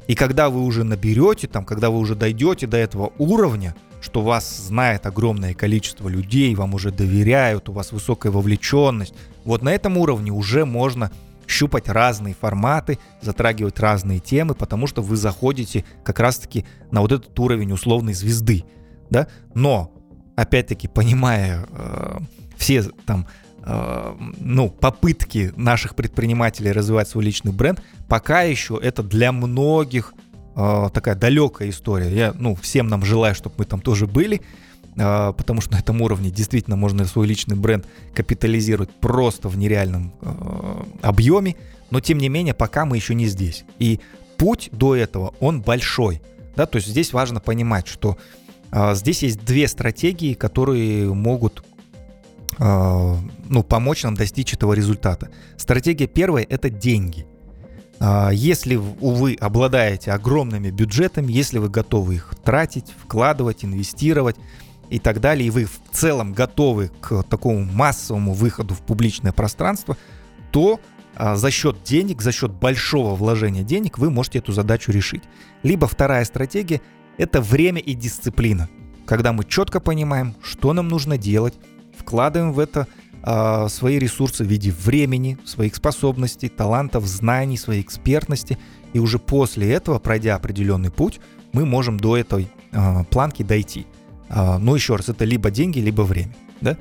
И 0.07 0.15
когда 0.15 0.49
вы 0.49 0.63
уже 0.63 0.83
наберете, 0.83 1.47
там, 1.47 1.65
когда 1.65 1.89
вы 1.89 1.99
уже 1.99 2.15
дойдете 2.15 2.65
до 2.65 2.77
этого 2.77 3.11
уровня, 3.17 3.75
что 4.01 4.21
вас 4.21 4.57
знает 4.57 5.05
огромное 5.05 5.53
количество 5.53 6.07
людей, 6.07 6.55
вам 6.55 6.73
уже 6.73 6.91
доверяют, 6.91 7.67
у 7.67 7.73
вас 7.73 7.91
высокая 7.91 8.31
вовлеченность, 8.31 9.13
вот 9.47 9.61
на 9.61 9.69
этом 9.69 9.97
уровне 9.97 10.31
уже 10.31 10.65
можно 10.65 11.11
щупать 11.47 11.87
разные 11.87 12.35
форматы, 12.35 12.99
затрагивать 13.21 13.79
разные 13.79 14.19
темы, 14.19 14.53
потому 14.53 14.85
что 14.87 15.01
вы 15.01 15.15
заходите 15.15 15.85
как 16.03 16.19
раз-таки 16.19 16.65
на 16.91 17.01
вот 17.01 17.11
этот 17.11 17.39
уровень 17.39 17.71
условной 17.71 18.13
звезды, 18.13 18.65
да. 19.09 19.27
Но 19.53 19.93
опять-таки 20.35 20.87
понимая 20.87 21.65
э, 21.71 22.19
все 22.57 22.83
там 23.05 23.27
э, 23.63 24.15
ну, 24.39 24.69
попытки 24.69 25.53
наших 25.55 25.95
предпринимателей 25.95 26.71
развивать 26.71 27.07
свой 27.07 27.23
личный 27.23 27.53
бренд, 27.53 27.81
пока 28.09 28.41
еще 28.41 28.77
это 28.81 29.01
для 29.01 29.31
многих 29.31 30.13
э, 30.55 30.89
такая 30.93 31.15
далекая 31.15 31.69
история. 31.69 32.13
Я, 32.13 32.33
ну, 32.37 32.55
всем 32.55 32.87
нам 32.87 33.05
желаю, 33.05 33.33
чтобы 33.33 33.55
мы 33.59 33.65
там 33.65 33.79
тоже 33.79 34.05
были, 34.07 34.41
потому 34.97 35.61
что 35.61 35.73
на 35.73 35.79
этом 35.79 36.01
уровне 36.01 36.31
действительно 36.31 36.75
можно 36.75 37.05
свой 37.05 37.27
личный 37.27 37.55
бренд 37.55 37.85
капитализировать 38.13 38.89
просто 38.89 39.47
в 39.47 39.57
нереальном 39.57 40.11
а, 40.21 40.87
объеме, 41.03 41.55
но 41.91 41.99
тем 41.99 42.17
не 42.17 42.29
менее 42.29 42.53
пока 42.53 42.85
мы 42.85 42.97
еще 42.97 43.13
не 43.13 43.27
здесь. 43.27 43.63
И 43.79 43.99
путь 44.37 44.69
до 44.71 44.95
этого, 44.95 45.33
он 45.39 45.61
большой. 45.61 46.21
Да, 46.55 46.65
то 46.65 46.77
есть 46.77 46.87
здесь 46.87 47.13
важно 47.13 47.39
понимать, 47.39 47.87
что 47.87 48.17
э, 48.71 48.95
здесь 48.95 49.21
есть 49.21 49.45
две 49.45 49.67
стратегии, 49.67 50.33
которые 50.33 51.13
могут 51.13 51.63
ну, 52.59 53.63
помочь 53.63 54.01
нам 54.01 54.15
достичь 54.15 54.53
этого 54.53 54.73
результата. 54.73 55.29
Стратегия 55.57 56.07
первая– 56.07 56.43
это 56.49 56.71
деньги. 56.71 57.27
Если 58.31 58.75
вы 58.77 59.35
обладаете 59.35 60.11
огромными 60.11 60.71
бюджетами, 60.71 61.31
если 61.31 61.59
вы 61.59 61.69
готовы 61.69 62.15
их 62.15 62.33
тратить, 62.43 62.85
вкладывать, 63.03 63.63
инвестировать, 63.63 64.37
и 64.89 64.99
так 64.99 65.19
далее, 65.19 65.47
и 65.47 65.51
вы 65.51 65.65
в 65.65 65.79
целом 65.91 66.33
готовы 66.33 66.89
к 67.01 67.23
такому 67.23 67.63
массовому 67.63 68.33
выходу 68.33 68.73
в 68.73 68.81
публичное 68.81 69.31
пространство, 69.31 69.97
то 70.51 70.79
а, 71.15 71.35
за 71.35 71.51
счет 71.51 71.83
денег, 71.83 72.21
за 72.21 72.31
счет 72.31 72.51
большого 72.51 73.15
вложения 73.15 73.63
денег 73.63 73.97
вы 73.97 74.09
можете 74.09 74.39
эту 74.39 74.51
задачу 74.51 74.91
решить. 74.91 75.23
Либо 75.63 75.87
вторая 75.87 76.23
стратегия– 76.25 76.81
это 77.17 77.41
время 77.41 77.81
и 77.81 77.93
дисциплина. 77.93 78.69
Когда 79.05 79.33
мы 79.33 79.43
четко 79.43 79.79
понимаем, 79.79 80.35
что 80.41 80.73
нам 80.73 80.87
нужно 80.87 81.17
делать, 81.17 81.55
вкладываем 81.97 82.53
в 82.53 82.59
это 82.59 82.87
э, 83.23 83.67
свои 83.69 83.97
ресурсы 83.99 84.43
в 84.43 84.47
виде 84.47 84.71
времени, 84.71 85.37
своих 85.43 85.75
способностей, 85.75 86.49
талантов, 86.49 87.05
знаний, 87.07 87.57
своей 87.57 87.81
экспертности, 87.81 88.57
и 88.93 88.99
уже 88.99 89.17
после 89.17 89.71
этого, 89.71 89.99
пройдя 89.99 90.35
определенный 90.35 90.91
путь, 90.91 91.19
мы 91.51 91.65
можем 91.65 91.99
до 91.99 92.15
этой 92.15 92.47
э, 92.71 93.03
планки 93.09 93.43
дойти. 93.43 93.87
Ну, 94.29 94.75
еще 94.75 94.95
раз, 94.95 95.09
это 95.09 95.25
либо 95.25 95.51
деньги, 95.51 95.79
либо 95.79 96.01
время. 96.01 96.35
Да? 96.61 96.77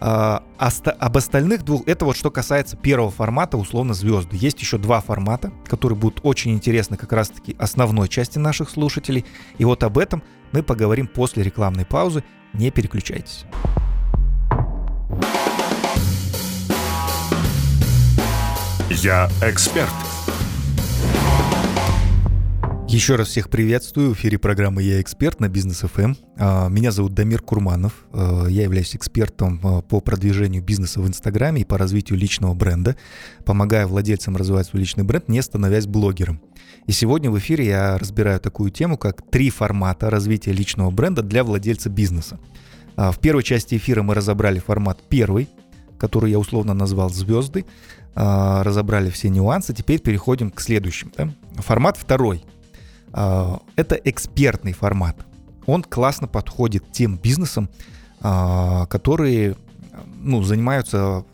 А, 0.00 0.44
об 0.58 1.16
остальных 1.16 1.64
двух, 1.64 1.86
это 1.88 2.04
вот 2.04 2.16
что 2.16 2.30
касается 2.30 2.76
первого 2.76 3.10
формата, 3.10 3.56
условно, 3.56 3.94
звезды. 3.94 4.36
Есть 4.36 4.60
еще 4.60 4.78
два 4.78 5.00
формата, 5.00 5.52
которые 5.66 5.98
будут 5.98 6.20
очень 6.22 6.52
интересны 6.52 6.96
как 6.96 7.12
раз-таки 7.12 7.56
основной 7.58 8.08
части 8.08 8.38
наших 8.38 8.70
слушателей. 8.70 9.24
И 9.58 9.64
вот 9.64 9.82
об 9.82 9.98
этом 9.98 10.22
мы 10.52 10.62
поговорим 10.62 11.08
после 11.08 11.42
рекламной 11.42 11.84
паузы. 11.84 12.22
Не 12.52 12.70
переключайтесь. 12.70 13.44
Я 18.90 19.28
эксперт. 19.42 20.07
Еще 22.88 23.16
раз 23.16 23.28
всех 23.28 23.50
приветствую. 23.50 24.14
В 24.14 24.14
эфире 24.14 24.38
программы 24.38 24.82
«Я 24.82 25.02
эксперт» 25.02 25.40
на 25.40 25.50
Бизнес 25.50 25.80
ФМ. 25.80 26.00
Эм. 26.00 26.16
А, 26.38 26.68
меня 26.70 26.90
зовут 26.90 27.12
Дамир 27.12 27.42
Курманов. 27.42 27.92
А, 28.14 28.46
я 28.46 28.62
являюсь 28.62 28.96
экспертом 28.96 29.60
а, 29.62 29.82
по 29.82 30.00
продвижению 30.00 30.62
бизнеса 30.62 31.02
в 31.02 31.06
Инстаграме 31.06 31.60
и 31.60 31.64
по 31.66 31.76
развитию 31.76 32.18
личного 32.18 32.54
бренда. 32.54 32.96
Помогаю 33.44 33.88
владельцам 33.88 34.38
развивать 34.38 34.68
свой 34.68 34.80
личный 34.80 35.04
бренд, 35.04 35.28
не 35.28 35.42
становясь 35.42 35.86
блогером. 35.86 36.40
И 36.86 36.92
сегодня 36.92 37.30
в 37.30 37.38
эфире 37.38 37.66
я 37.66 37.98
разбираю 37.98 38.40
такую 38.40 38.70
тему, 38.70 38.96
как 38.96 39.20
три 39.30 39.50
формата 39.50 40.08
развития 40.08 40.52
личного 40.52 40.90
бренда 40.90 41.20
для 41.20 41.44
владельца 41.44 41.90
бизнеса. 41.90 42.40
В 42.96 43.18
первой 43.20 43.42
части 43.42 43.74
эфира 43.76 44.02
мы 44.02 44.14
разобрали 44.14 44.60
формат 44.60 44.98
первый, 45.10 45.50
который 45.98 46.30
я 46.30 46.38
условно 46.38 46.72
назвал 46.72 47.10
«Звезды», 47.10 47.66
разобрали 48.14 49.10
все 49.10 49.28
нюансы. 49.28 49.74
Теперь 49.74 50.00
переходим 50.00 50.50
к 50.50 50.60
следующим. 50.62 51.12
Да? 51.16 51.28
Формат 51.58 51.98
второй– 51.98 52.42
это 53.12 53.94
экспертный 54.04 54.72
формат. 54.72 55.16
Он 55.66 55.82
классно 55.82 56.26
подходит 56.26 56.92
тем 56.92 57.16
бизнесам, 57.16 57.68
а, 58.20 58.86
которые 58.86 59.56
ну, 60.16 60.42
занимаются, 60.42 61.24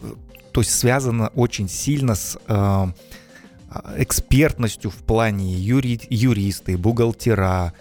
то 0.52 0.60
есть 0.60 0.72
связано 0.72 1.28
очень 1.28 1.68
сильно 1.68 2.14
с 2.14 2.38
а, 2.48 2.92
экспертностью 3.96 4.90
в 4.90 4.96
плане 4.96 5.54
юри, 5.54 6.00
юристы, 6.10 6.76
бухгалтера, 6.76 7.72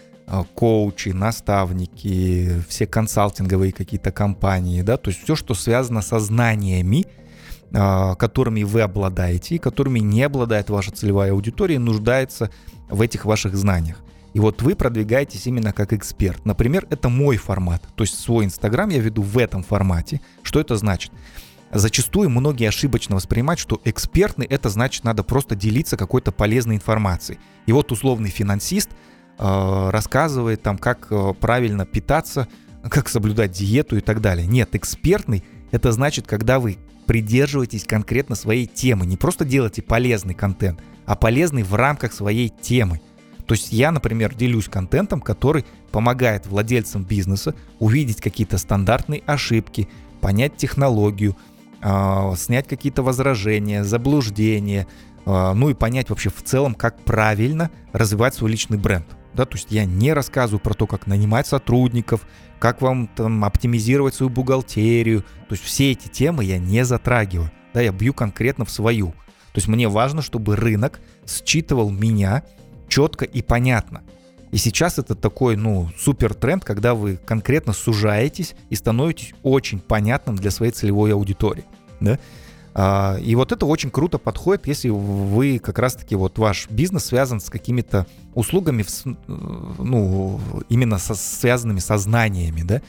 коучи, 0.56 1.10
наставники, 1.10 2.62
все 2.70 2.88
консалтинговые 2.88 3.74
какие-то 3.74 4.12
компании, 4.12 4.82
да, 4.82 4.98
то 4.98 5.10
есть 5.10 5.22
все, 5.24 5.36
что 5.36 5.54
связано 5.54 6.02
со 6.02 6.20
знаниями, 6.20 7.06
которыми 7.74 8.64
вы 8.64 8.82
обладаете 8.82 9.56
и 9.56 9.58
которыми 9.58 10.00
не 10.00 10.22
обладает 10.22 10.70
ваша 10.70 10.92
целевая 10.92 11.32
аудитория, 11.32 11.80
нуждается 11.80 12.52
в 12.88 13.02
этих 13.02 13.26
ваших 13.26 13.56
знаниях. 13.56 13.98
И 14.34 14.40
вот 14.40 14.62
вы 14.62 14.76
продвигаетесь 14.76 15.48
именно 15.48 15.74
как 15.74 15.94
эксперт. 15.94 16.46
Например, 16.46 16.86
это 16.90 17.10
мой 17.10 17.38
формат. 17.38 17.84
То 17.96 18.04
есть 18.04 18.20
свой 18.20 18.46
Инстаграм 18.46 18.90
я 18.90 19.00
веду 19.00 19.22
в 19.22 19.38
этом 19.38 19.64
формате. 19.64 20.22
Что 20.42 20.60
это 20.60 20.76
значит? 20.76 21.12
Зачастую 21.72 22.30
многие 22.30 22.68
ошибочно 22.68 23.16
воспринимают, 23.16 23.60
что 23.60 23.82
экспертный 23.84 24.46
это 24.46 24.70
значит 24.70 25.04
надо 25.04 25.24
просто 25.24 25.56
делиться 25.56 25.98
какой-то 25.98 26.32
полезной 26.32 26.76
информацией. 26.76 27.40
И 27.66 27.72
вот 27.72 27.92
условный 27.92 28.30
финансист 28.30 28.90
э, 29.40 29.90
рассказывает 29.90 30.62
там, 30.62 30.78
как 30.78 31.08
э, 31.10 31.34
правильно 31.40 31.86
питаться, 31.86 32.48
как 32.90 33.10
соблюдать 33.10 33.52
диету 33.52 33.98
и 33.98 34.02
так 34.02 34.22
далее. 34.22 34.46
Нет, 34.46 34.76
экспертный 34.76 35.44
это 35.72 35.92
значит, 35.92 36.28
когда 36.28 36.60
вы 36.60 36.78
придерживаетесь 37.06 37.86
конкретно 37.86 38.36
своей 38.36 38.66
темы, 38.66 39.06
не 39.06 39.18
просто 39.18 39.46
делаете 39.46 39.82
полезный 39.82 40.34
контент, 40.34 40.82
а 41.06 41.16
полезный 41.16 41.64
в 41.64 41.74
рамках 41.76 42.14
своей 42.14 42.50
темы. 42.50 43.02
То 43.46 43.56
есть 43.56 43.72
я, 43.74 43.92
например, 43.92 44.34
делюсь 44.34 44.70
контентом, 44.70 45.20
который 45.20 45.66
помогает 45.92 46.48
владельцам 46.48 47.04
бизнеса 47.04 47.56
увидеть 47.80 48.22
какие-то 48.22 48.58
стандартные 48.58 49.22
ошибки, 49.26 49.90
понять 50.22 50.56
технологию, 50.56 51.36
э, 51.82 52.34
снять 52.38 52.68
какие-то 52.68 53.04
возражения, 53.04 53.84
заблуждения, 53.84 54.88
э, 55.26 55.54
ну 55.54 55.70
и 55.70 55.74
понять 55.74 56.10
вообще 56.10 56.30
в 56.30 56.42
целом, 56.42 56.74
как 56.74 57.00
правильно 57.02 57.70
развивать 57.92 58.34
свой 58.34 58.52
личный 58.52 58.78
бренд. 58.78 59.06
Да, 59.34 59.46
то 59.46 59.58
есть 59.58 59.72
я 59.72 59.86
не 59.86 60.14
рассказываю 60.14 60.60
про 60.60 60.74
то, 60.74 60.86
как 60.86 61.08
нанимать 61.08 61.48
сотрудников, 61.48 62.28
как 62.60 62.82
вам 62.82 63.08
там 63.08 63.44
оптимизировать 63.44 64.14
свою 64.14 64.30
бухгалтерию. 64.30 65.22
То 65.22 65.56
есть 65.56 65.64
все 65.64 65.92
эти 65.92 66.08
темы 66.08 66.46
я 66.46 66.60
не 66.60 66.86
затрагиваю. 66.86 67.52
Да, 67.74 67.82
я 67.82 67.92
бью 67.92 68.14
конкретно 68.14 68.66
в 68.66 68.72
свою. 68.72 69.08
То 69.08 69.58
есть 69.58 69.68
мне 69.68 69.88
важно, 69.88 70.22
чтобы 70.22 70.56
рынок 70.56 71.00
считывал 71.28 71.90
меня 71.90 72.44
четко 72.88 73.26
и 73.26 73.42
понятно. 73.42 74.04
И 74.52 74.58
сейчас 74.58 75.00
это 75.00 75.16
такой, 75.16 75.56
ну, 75.56 75.90
супер 75.98 76.36
тренд, 76.36 76.64
когда 76.64 76.94
вы 76.94 77.18
конкретно 77.18 77.74
сужаетесь 77.74 78.54
и 78.70 78.76
становитесь 78.76 79.34
очень 79.42 79.80
понятным 79.80 80.36
для 80.36 80.52
своей 80.52 80.72
целевой 80.72 81.12
аудитории. 81.14 81.66
Да? 82.00 82.20
А, 82.76 83.18
и 83.22 83.36
вот 83.36 83.52
это 83.52 83.66
очень 83.66 83.92
круто 83.92 84.18
подходит, 84.18 84.68
если 84.68 84.90
вы 84.90 85.60
как 85.60 85.78
раз-таки 85.78 86.16
вот 86.16 86.38
ваш 86.40 86.68
бизнес 86.70 87.06
связан 87.06 87.40
с 87.40 87.50
какими-то 87.50 88.08
услугами, 88.34 88.84
ну, 89.26 90.40
именно 90.70 90.98
со, 90.98 91.14
связанными 91.14 91.80
со 91.80 91.98
знаниями, 91.98 92.62
да. 92.64 92.82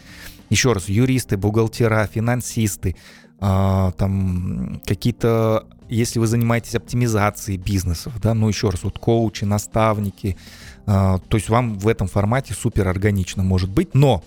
Еще 0.48 0.72
раз, 0.72 0.88
юристы, 0.88 1.36
бухгалтера, 1.36 2.06
финансисты, 2.06 2.96
а, 3.40 3.92
там 3.92 4.80
какие-то, 4.86 5.66
если 5.88 6.18
вы 6.18 6.28
занимаетесь 6.28 6.74
оптимизацией 6.74 7.58
бизнесов, 7.58 8.14
да, 8.22 8.32
ну 8.32 8.48
еще 8.48 8.70
раз, 8.70 8.84
вот 8.84 8.98
коучи, 8.98 9.44
наставники, 9.44 10.38
а, 10.86 11.18
то 11.18 11.36
есть 11.36 11.50
вам 11.50 11.78
в 11.78 11.88
этом 11.88 12.08
формате 12.08 12.54
супер 12.54 12.88
органично 12.88 13.42
может 13.42 13.70
быть, 13.70 13.94
но 13.94 14.22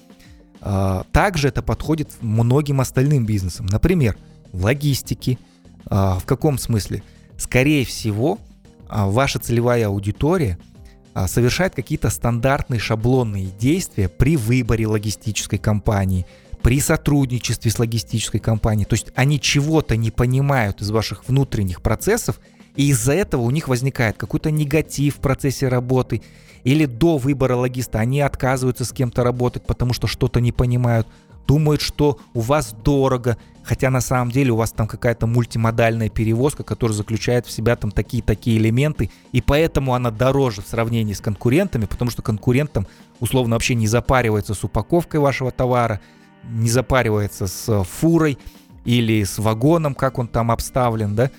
также 1.11 1.49
это 1.49 1.61
подходит 1.61 2.09
многим 2.19 2.81
остальным 2.81 3.27
бизнесам. 3.27 3.67
Например, 3.67 4.17
логистики. 4.53 5.39
А, 5.85 6.19
в 6.19 6.25
каком 6.25 6.57
смысле? 6.57 7.03
Скорее 7.37 7.85
всего, 7.85 8.39
а, 8.89 9.07
ваша 9.07 9.39
целевая 9.39 9.87
аудитория 9.87 10.57
а, 11.13 11.27
совершает 11.27 11.75
какие-то 11.75 12.09
стандартные 12.09 12.79
шаблонные 12.79 13.47
действия 13.59 14.09
при 14.09 14.37
выборе 14.37 14.87
логистической 14.87 15.59
компании, 15.59 16.25
при 16.61 16.79
сотрудничестве 16.79 17.71
с 17.71 17.79
логистической 17.79 18.39
компанией. 18.39 18.85
То 18.85 18.93
есть 18.93 19.07
они 19.15 19.39
чего-то 19.39 19.95
не 19.95 20.11
понимают 20.11 20.81
из 20.81 20.91
ваших 20.91 21.27
внутренних 21.27 21.81
процессов, 21.81 22.39
и 22.75 22.89
из-за 22.89 23.13
этого 23.13 23.41
у 23.41 23.51
них 23.51 23.67
возникает 23.67 24.17
какой-то 24.17 24.51
негатив 24.51 25.15
в 25.15 25.19
процессе 25.19 25.67
работы, 25.67 26.21
или 26.63 26.85
до 26.85 27.17
выбора 27.17 27.55
логиста 27.55 27.99
они 27.99 28.21
отказываются 28.21 28.85
с 28.85 28.91
кем-то 28.91 29.23
работать, 29.23 29.65
потому 29.65 29.93
что 29.93 30.07
что-то 30.07 30.41
не 30.41 30.51
понимают 30.51 31.07
думают, 31.47 31.81
что 31.81 32.19
у 32.33 32.41
вас 32.41 32.73
дорого, 32.83 33.37
хотя 33.63 33.89
на 33.89 34.01
самом 34.01 34.31
деле 34.31 34.51
у 34.51 34.57
вас 34.57 34.71
там 34.71 34.87
какая-то 34.87 35.25
мультимодальная 35.25 36.09
перевозка, 36.09 36.63
которая 36.63 36.95
заключает 36.95 37.47
в 37.47 37.51
себя 37.51 37.75
там 37.75 37.91
такие-такие 37.91 38.57
элементы, 38.57 39.09
и 39.31 39.41
поэтому 39.41 39.93
она 39.93 40.11
дороже 40.11 40.61
в 40.61 40.67
сравнении 40.67 41.13
с 41.13 41.21
конкурентами, 41.21 41.85
потому 41.85 42.11
что 42.11 42.21
конкурент 42.21 42.71
там 42.71 42.87
условно 43.19 43.55
вообще 43.55 43.75
не 43.75 43.87
запаривается 43.87 44.53
с 44.53 44.63
упаковкой 44.63 45.19
вашего 45.19 45.51
товара, 45.51 46.01
не 46.43 46.69
запаривается 46.69 47.47
с 47.47 47.83
фурой 47.83 48.37
или 48.85 49.23
с 49.23 49.39
вагоном, 49.39 49.95
как 49.95 50.19
он 50.19 50.27
там 50.27 50.51
обставлен, 50.51 51.15
да, 51.15 51.31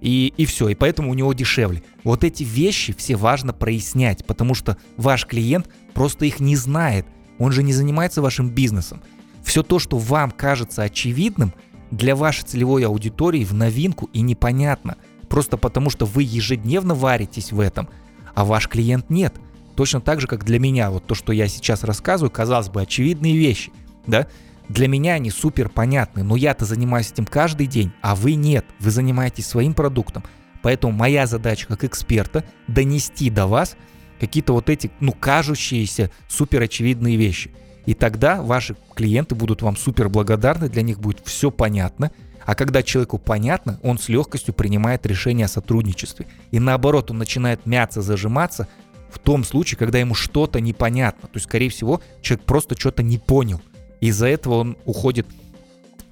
и, 0.00 0.32
и 0.36 0.44
все, 0.44 0.68
и 0.68 0.74
поэтому 0.74 1.10
у 1.10 1.14
него 1.14 1.32
дешевле. 1.32 1.82
Вот 2.04 2.24
эти 2.24 2.42
вещи 2.42 2.94
все 2.96 3.16
важно 3.16 3.52
прояснять, 3.52 4.24
потому 4.26 4.54
что 4.54 4.76
ваш 4.96 5.26
клиент 5.26 5.68
просто 5.94 6.26
их 6.26 6.40
не 6.40 6.56
знает, 6.56 7.06
он 7.38 7.52
же 7.52 7.62
не 7.62 7.72
занимается 7.72 8.22
вашим 8.22 8.50
бизнесом 8.50 9.02
все 9.46 9.62
то, 9.62 9.78
что 9.78 9.96
вам 9.96 10.32
кажется 10.32 10.82
очевидным, 10.82 11.54
для 11.92 12.16
вашей 12.16 12.42
целевой 12.42 12.84
аудитории 12.84 13.44
в 13.44 13.54
новинку 13.54 14.10
и 14.12 14.20
непонятно. 14.20 14.96
Просто 15.28 15.56
потому, 15.56 15.88
что 15.88 16.04
вы 16.04 16.24
ежедневно 16.24 16.96
варитесь 16.96 17.52
в 17.52 17.60
этом, 17.60 17.88
а 18.34 18.44
ваш 18.44 18.68
клиент 18.68 19.08
нет. 19.08 19.34
Точно 19.76 20.00
так 20.00 20.20
же, 20.20 20.26
как 20.26 20.44
для 20.44 20.58
меня, 20.58 20.90
вот 20.90 21.06
то, 21.06 21.14
что 21.14 21.32
я 21.32 21.46
сейчас 21.46 21.84
рассказываю, 21.84 22.30
казалось 22.30 22.70
бы, 22.70 22.82
очевидные 22.82 23.36
вещи, 23.36 23.70
да? 24.06 24.26
Для 24.68 24.88
меня 24.88 25.14
они 25.14 25.30
супер 25.30 25.68
понятны, 25.68 26.24
но 26.24 26.34
я-то 26.34 26.64
занимаюсь 26.64 27.12
этим 27.12 27.24
каждый 27.24 27.68
день, 27.68 27.92
а 28.02 28.16
вы 28.16 28.34
нет, 28.34 28.66
вы 28.80 28.90
занимаетесь 28.90 29.46
своим 29.46 29.74
продуктом. 29.74 30.24
Поэтому 30.60 30.92
моя 30.92 31.28
задача 31.28 31.68
как 31.68 31.84
эксперта 31.84 32.42
донести 32.66 33.30
до 33.30 33.46
вас 33.46 33.76
какие-то 34.18 34.54
вот 34.54 34.68
эти, 34.70 34.90
ну, 34.98 35.12
кажущиеся 35.12 36.10
супер 36.26 36.62
очевидные 36.62 37.16
вещи– 37.16 37.52
и 37.86 37.94
тогда 37.94 38.42
ваши 38.42 38.76
клиенты 38.94 39.34
будут 39.34 39.62
вам 39.62 39.76
супер 39.76 40.08
благодарны, 40.08 40.68
для 40.68 40.82
них 40.82 41.00
будет 41.00 41.20
все 41.24 41.50
понятно. 41.50 42.10
А 42.44 42.54
когда 42.54 42.82
человеку 42.82 43.18
понятно, 43.18 43.78
он 43.82 43.98
с 43.98 44.08
легкостью 44.08 44.54
принимает 44.54 45.06
решение 45.06 45.46
о 45.46 45.48
сотрудничестве. 45.48 46.26
И 46.50 46.60
наоборот, 46.60 47.10
он 47.10 47.18
начинает 47.18 47.66
мяться, 47.66 48.02
зажиматься 48.02 48.68
в 49.10 49.18
том 49.18 49.44
случае, 49.44 49.78
когда 49.78 49.98
ему 49.98 50.14
что-то 50.14 50.60
непонятно. 50.60 51.28
То 51.28 51.36
есть, 51.36 51.46
скорее 51.46 51.70
всего, 51.70 52.00
человек 52.20 52.44
просто 52.44 52.78
что-то 52.78 53.02
не 53.02 53.18
понял. 53.18 53.60
Из-за 54.00 54.26
этого 54.26 54.54
он 54.54 54.76
уходит 54.84 55.26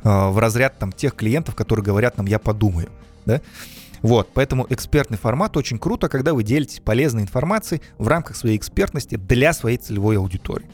э, 0.02 0.28
в 0.28 0.38
разряд 0.38 0.78
там, 0.78 0.90
тех 0.90 1.14
клиентов, 1.14 1.54
которые 1.54 1.84
говорят 1.84 2.16
нам 2.16 2.26
«я 2.26 2.38
подумаю». 2.38 2.88
Да? 3.26 3.40
Вот, 4.02 4.30
поэтому 4.34 4.66
экспертный 4.68 5.18
формат 5.18 5.56
очень 5.56 5.78
круто, 5.78 6.08
когда 6.08 6.34
вы 6.34 6.42
делитесь 6.42 6.80
полезной 6.80 7.22
информацией 7.22 7.80
в 7.96 8.08
рамках 8.08 8.36
своей 8.36 8.56
экспертности 8.56 9.16
для 9.16 9.52
своей 9.52 9.78
целевой 9.78 10.18
аудитории. 10.18 10.66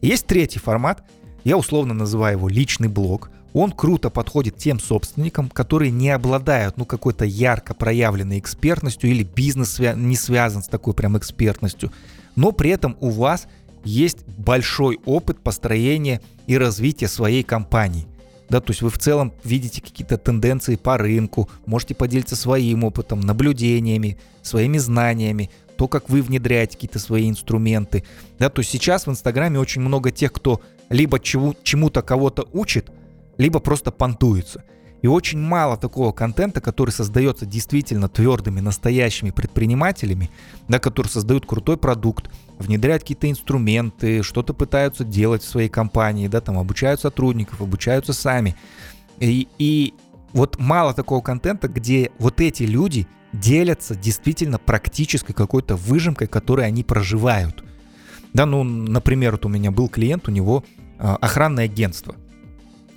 Есть 0.00 0.26
третий 0.26 0.58
формат, 0.58 1.02
я 1.44 1.56
условно 1.56 1.94
называю 1.94 2.38
его 2.38 2.48
личный 2.48 2.88
блог. 2.88 3.30
Он 3.54 3.72
круто 3.72 4.10
подходит 4.10 4.58
тем 4.58 4.78
собственникам, 4.78 5.48
которые 5.48 5.90
не 5.90 6.10
обладают 6.10 6.76
ну, 6.76 6.84
какой-то 6.84 7.24
ярко 7.24 7.74
проявленной 7.74 8.38
экспертностью 8.38 9.10
или 9.10 9.22
бизнес 9.22 9.78
не 9.78 10.16
связан 10.16 10.62
с 10.62 10.68
такой 10.68 10.94
прям 10.94 11.16
экспертностью, 11.16 11.90
но 12.36 12.52
при 12.52 12.70
этом 12.70 12.96
у 13.00 13.10
вас 13.10 13.48
есть 13.84 14.26
большой 14.36 15.00
опыт 15.06 15.40
построения 15.40 16.20
и 16.46 16.58
развития 16.58 17.08
своей 17.08 17.42
компании. 17.42 18.06
Да, 18.48 18.60
то 18.60 18.70
есть 18.70 18.80
вы 18.80 18.90
в 18.90 18.98
целом 18.98 19.34
видите 19.44 19.82
какие-то 19.82 20.16
тенденции 20.16 20.76
по 20.76 20.96
рынку, 20.96 21.50
можете 21.66 21.94
поделиться 21.94 22.34
своим 22.34 22.84
опытом, 22.84 23.20
наблюдениями, 23.20 24.18
своими 24.42 24.78
знаниями, 24.78 25.50
то, 25.78 25.86
как 25.86 26.10
вы 26.10 26.22
внедряете 26.22 26.74
какие-то 26.74 26.98
свои 26.98 27.30
инструменты. 27.30 28.04
Да, 28.38 28.50
то 28.50 28.60
есть 28.60 28.70
сейчас 28.70 29.06
в 29.06 29.10
Инстаграме 29.10 29.60
очень 29.60 29.80
много 29.80 30.10
тех, 30.10 30.32
кто 30.32 30.60
либо 30.90 31.20
чему, 31.20 31.54
чему-то 31.62 32.02
кого-то 32.02 32.48
учит, 32.52 32.90
либо 33.38 33.60
просто 33.60 33.92
понтуется. 33.92 34.64
И 35.02 35.06
очень 35.06 35.38
мало 35.38 35.76
такого 35.76 36.10
контента, 36.10 36.60
который 36.60 36.90
создается 36.90 37.46
действительно 37.46 38.08
твердыми, 38.08 38.58
настоящими 38.58 39.30
предпринимателями, 39.30 40.30
да, 40.66 40.80
которые 40.80 41.12
создают 41.12 41.46
крутой 41.46 41.76
продукт, 41.76 42.28
внедряют 42.58 43.04
какие-то 43.04 43.30
инструменты, 43.30 44.24
что-то 44.24 44.54
пытаются 44.54 45.04
делать 45.04 45.44
в 45.44 45.48
своей 45.48 45.68
компании, 45.68 46.26
да, 46.26 46.40
там 46.40 46.58
обучают 46.58 47.00
сотрудников, 47.00 47.62
обучаются 47.62 48.12
сами. 48.12 48.56
И, 49.20 49.46
и 49.58 49.94
вот 50.32 50.58
мало 50.58 50.92
такого 50.92 51.20
контента, 51.20 51.68
где 51.68 52.10
вот 52.18 52.40
эти 52.40 52.64
люди 52.64 53.06
делятся 53.32 53.94
действительно 53.94 54.58
практической 54.58 55.32
какой-то 55.32 55.76
выжимкой, 55.76 56.26
которой 56.26 56.66
они 56.66 56.82
проживают. 56.82 57.64
Да, 58.32 58.46
ну, 58.46 58.62
например, 58.64 59.32
вот 59.32 59.46
у 59.46 59.48
меня 59.48 59.70
был 59.70 59.88
клиент, 59.88 60.28
у 60.28 60.30
него 60.30 60.64
э, 60.98 61.16
охранное 61.20 61.64
агентство. 61.64 62.14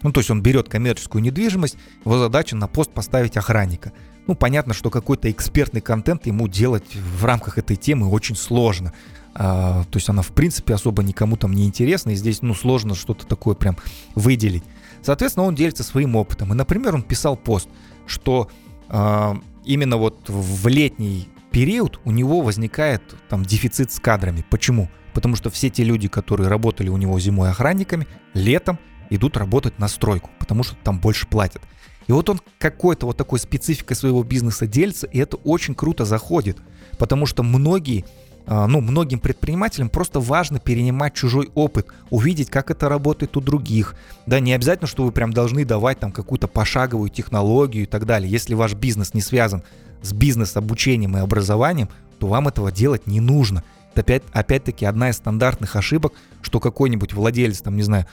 Ну, 0.04 0.12
то 0.12 0.20
есть 0.20 0.32
он 0.32 0.42
берет 0.42 0.68
коммерческую 0.68 1.22
недвижимость, 1.22 1.78
его 2.04 2.18
задача 2.18 2.56
на 2.56 2.68
пост 2.68 2.92
поставить 2.92 3.38
охранника. 3.38 3.92
Ну, 4.28 4.36
понятно, 4.36 4.74
что 4.74 4.90
какой-то 4.90 5.32
экспертный 5.32 5.82
контент 5.82 6.26
ему 6.26 6.48
делать 6.48 6.96
в 6.96 7.26
рамках 7.26 7.58
этой 7.58 7.76
темы 7.76 8.08
очень 8.08 8.36
сложно. 8.36 8.94
А, 9.34 9.84
то 9.84 9.98
есть 9.98 10.10
она, 10.10 10.22
в 10.22 10.30
принципе, 10.30 10.74
особо 10.74 11.04
никому 11.04 11.38
там 11.38 11.54
не 11.54 11.66
интересна, 11.66 12.12
и 12.12 12.16
здесь, 12.16 12.42
ну, 12.42 12.54
сложно 12.54 12.96
что-то 12.96 13.26
такое 13.26 13.56
прям 13.56 13.78
выделить. 14.16 14.64
Соответственно, 15.02 15.46
он 15.46 15.56
делится 15.56 15.84
своим 15.84 16.16
опытом. 16.16 16.52
И, 16.52 16.56
например, 16.56 16.96
он 16.96 17.04
писал 17.04 17.36
пост, 17.36 17.68
что 18.06 18.50
э, 18.90 19.34
именно 19.66 19.98
вот 19.98 20.30
в 20.30 20.68
летний 20.68 21.30
период 21.52 22.00
у 22.06 22.12
него 22.12 22.42
возникает 22.42 23.02
там 23.30 23.44
дефицит 23.44 23.92
с 23.92 24.00
кадрами. 24.00 24.46
Почему? 24.50 24.90
Потому 25.14 25.36
что 25.36 25.50
все 25.50 25.70
те 25.70 25.84
люди, 25.84 26.08
которые 26.08 26.48
работали 26.48 26.90
у 26.90 26.98
него 26.98 27.20
зимой 27.20 27.50
охранниками, 27.50 28.08
летом 28.34 28.80
идут 29.10 29.36
работать 29.38 29.78
на 29.78 29.88
стройку, 29.88 30.30
потому 30.40 30.64
что 30.64 30.76
там 30.84 31.00
больше 31.00 31.28
платят. 31.28 31.62
И 32.08 32.12
вот 32.12 32.30
он 32.30 32.40
какой-то 32.58 33.06
вот 33.06 33.18
такой 33.18 33.40
спецификой 33.40 33.96
своего 33.96 34.24
бизнеса 34.24 34.66
делится, 34.66 35.08
и 35.08 35.20
это 35.20 35.38
очень 35.38 35.76
круто 35.76 36.06
заходит, 36.06 36.58
потому 36.98 37.26
что 37.26 37.44
многие 37.44 38.06
ну, 38.48 38.82
многим 38.82 39.20
предпринимателям 39.20 39.90
просто 39.90 40.20
важно 40.20 40.60
перенимать 40.60 41.14
чужой 41.14 41.50
опыт, 41.56 41.88
увидеть, 42.10 42.50
как 42.50 42.72
это 42.72 42.90
работает 42.90 43.38
у 43.38 43.42
других. 43.42 43.96
Да, 44.26 44.40
не 44.40 44.54
обязательно, 44.54 44.88
что 44.88 45.04
вы 45.04 45.12
прям 45.12 45.32
должны 45.32 45.64
давать 45.66 46.00
там 46.00 46.12
какую-то 46.12 46.48
пошаговую 46.48 47.10
технологию 47.10 47.84
и 47.84 47.88
так 47.88 48.06
далее. 48.06 48.30
Если 48.30 48.54
ваш 48.54 48.74
бизнес 48.74 49.14
не 49.14 49.22
связан 49.22 49.64
с 50.02 50.14
бизнес-обучением 50.14 51.18
и 51.18 51.22
образованием, 51.22 51.90
то 52.20 52.28
вам 52.28 52.48
этого 52.48 52.72
делать 52.72 53.08
не 53.08 53.20
нужно. 53.20 53.64
Это 53.94 54.02
опять, 54.02 54.24
опять-таки 54.32 54.86
одна 54.86 55.10
из 55.10 55.18
стандартных 55.18 55.76
ошибок, 55.76 56.14
что 56.42 56.60
какой-нибудь 56.60 57.14
владелец, 57.14 57.62
там, 57.62 57.76
не 57.76 57.84
знаю, 57.84 58.06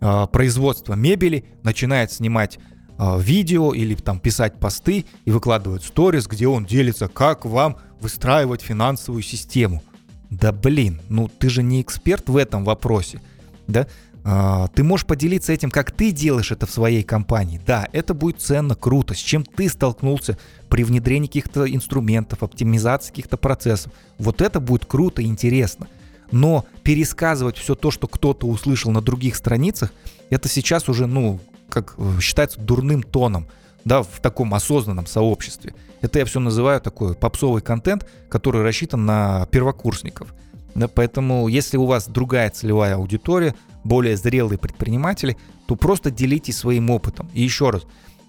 а, 0.00 0.26
производства 0.26 0.94
мебели 0.94 1.44
начинает 1.62 2.12
снимать 2.12 2.58
а, 2.58 2.60
видео 2.98 3.74
или 3.74 3.94
там 3.94 4.18
писать 4.18 4.58
посты 4.58 5.04
и 5.24 5.30
выкладывать 5.30 5.84
сторис, 5.84 6.26
где 6.26 6.48
он 6.48 6.64
делится, 6.64 7.08
как 7.08 7.44
вам 7.44 7.76
выстраивать 8.00 8.62
финансовую 8.62 9.22
систему. 9.22 9.82
Да 10.30 10.52
блин, 10.52 11.00
ну 11.08 11.28
ты 11.28 11.48
же 11.48 11.62
не 11.62 11.80
эксперт 11.82 12.28
в 12.28 12.36
этом 12.36 12.64
вопросе, 12.64 13.20
да? 13.66 13.86
А, 14.28 14.66
ты 14.68 14.82
можешь 14.82 15.06
поделиться 15.06 15.52
этим, 15.52 15.70
как 15.70 15.92
ты 15.92 16.10
делаешь 16.10 16.50
это 16.50 16.66
в 16.66 16.70
своей 16.70 17.04
компании. 17.04 17.60
Да, 17.64 17.88
это 17.92 18.12
будет 18.12 18.40
ценно, 18.40 18.74
круто, 18.74 19.14
с 19.14 19.18
чем 19.18 19.44
ты 19.44 19.68
столкнулся 19.68 20.36
при 20.68 20.82
внедрении 20.82 21.28
каких-то 21.28 21.72
инструментов, 21.72 22.42
оптимизации 22.42 23.10
каких-то 23.10 23.36
процессов. 23.36 23.92
Вот 24.18 24.40
это 24.40 24.58
будет 24.58 24.84
круто 24.84 25.22
и 25.22 25.26
интересно. 25.26 25.86
Но 26.32 26.66
пересказывать 26.82 27.56
все 27.56 27.76
то, 27.76 27.92
что 27.92 28.08
кто-то 28.08 28.48
услышал 28.48 28.90
на 28.90 29.00
других 29.00 29.36
страницах, 29.36 29.92
это 30.28 30.48
сейчас 30.48 30.88
уже, 30.88 31.06
ну, 31.06 31.38
как 31.76 31.94
э, 31.98 32.20
считается 32.20 32.58
дурным 32.58 33.02
тоном. 33.02 33.46
да, 33.84 34.02
в 34.02 34.20
таком 34.20 34.54
осознанном 34.54 35.06
сообществе. 35.06 35.74
Это 36.00 36.18
я 36.18 36.24
все 36.24 36.40
называю 36.40 36.80
такой 36.80 37.14
попсовый 37.14 37.60
контент, 37.60 38.06
который 38.28 38.62
рассчитан 38.62 39.04
на 39.04 39.46
первокурсников. 39.50 40.34
Да, 40.74 40.88
поэтому, 40.88 41.48
если 41.48 41.76
у 41.76 41.84
вас 41.84 42.08
другая 42.08 42.50
целевая 42.50 42.96
аудитория, 42.96 43.54
более 43.84 44.16
зрелые 44.16 44.58
предприниматели, 44.58 45.36
то 45.66 45.76
просто 45.76 46.10
делитесь 46.10 46.56
своим 46.56 46.90
опытом. 46.90 47.28
И 47.34 47.42
еще 47.42 47.70
раз, 47.70 47.82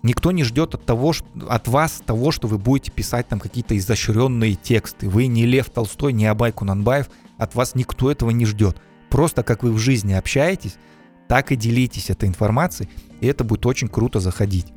никто 0.03 0.31
не 0.31 0.43
ждет 0.43 0.75
от, 0.75 0.85
того, 0.85 1.13
от 1.47 1.67
вас 1.67 2.03
того, 2.05 2.31
что 2.31 2.47
вы 2.47 2.57
будете 2.57 2.91
писать 2.91 3.27
там 3.27 3.39
какие-то 3.39 3.77
изощренные 3.77 4.55
тексты. 4.55 5.09
Вы 5.09 5.27
не 5.27 5.45
Лев 5.45 5.69
Толстой, 5.69 6.13
не 6.13 6.25
Абай 6.25 6.51
Кунанбаев, 6.51 7.09
от 7.37 7.55
вас 7.55 7.73
никто 7.73 8.11
этого 8.11 8.29
не 8.29 8.45
ждет. 8.45 8.77
Просто 9.09 9.43
как 9.43 9.63
вы 9.63 9.71
в 9.71 9.77
жизни 9.77 10.13
общаетесь, 10.13 10.75
так 11.27 11.51
и 11.51 11.55
делитесь 11.55 12.09
этой 12.09 12.29
информацией, 12.29 12.89
и 13.21 13.27
это 13.27 13.43
будет 13.43 13.65
очень 13.65 13.87
круто 13.87 14.19
заходить. 14.19 14.67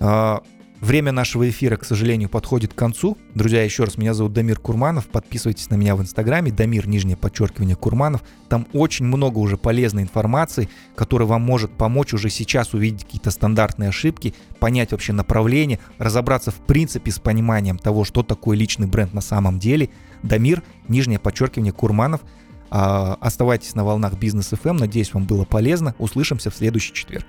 А, 0.00 0.42
время 0.80 1.12
нашего 1.12 1.48
эфира, 1.48 1.76
к 1.76 1.84
сожалению, 1.84 2.28
подходит 2.28 2.72
к 2.72 2.76
концу. 2.76 3.16
Друзья, 3.34 3.62
еще 3.62 3.84
раз, 3.84 3.96
меня 3.96 4.14
зовут 4.14 4.32
Дамир 4.32 4.58
Курманов. 4.58 5.06
Подписывайтесь 5.06 5.70
на 5.70 5.76
меня 5.76 5.94
в 5.96 6.02
Инстаграме. 6.02 6.50
Дамир, 6.50 6.88
нижнее 6.88 7.16
подчеркивание, 7.16 7.76
Курманов. 7.76 8.22
Там 8.48 8.66
очень 8.72 9.06
много 9.06 9.38
уже 9.38 9.56
полезной 9.56 10.02
информации, 10.02 10.68
которая 10.94 11.28
вам 11.28 11.42
может 11.42 11.72
помочь 11.72 12.14
уже 12.14 12.30
сейчас 12.30 12.74
увидеть 12.74 13.04
какие-то 13.04 13.30
стандартные 13.30 13.90
ошибки, 13.90 14.34
понять 14.58 14.92
вообще 14.92 15.12
направление, 15.12 15.78
разобраться 15.98 16.50
в 16.50 16.56
принципе 16.56 17.10
с 17.10 17.18
пониманием 17.18 17.78
того, 17.78 18.04
что 18.04 18.22
такое 18.22 18.56
личный 18.56 18.86
бренд 18.86 19.14
на 19.14 19.20
самом 19.20 19.58
деле. 19.58 19.90
Дамир, 20.22 20.62
нижнее 20.88 21.18
подчеркивание, 21.18 21.72
Курманов– 21.72 22.20
а, 22.74 23.18
оставайтесь 23.20 23.74
на 23.74 23.84
волнах 23.84 24.14
Бизнес 24.14 24.50
FM. 24.50 24.78
Надеюсь, 24.78 25.12
вам 25.12 25.24
было 25.24 25.44
полезно. 25.44 25.94
Услышимся 25.98 26.50
в 26.50 26.56
следующий 26.56 26.94
четверг. 26.94 27.26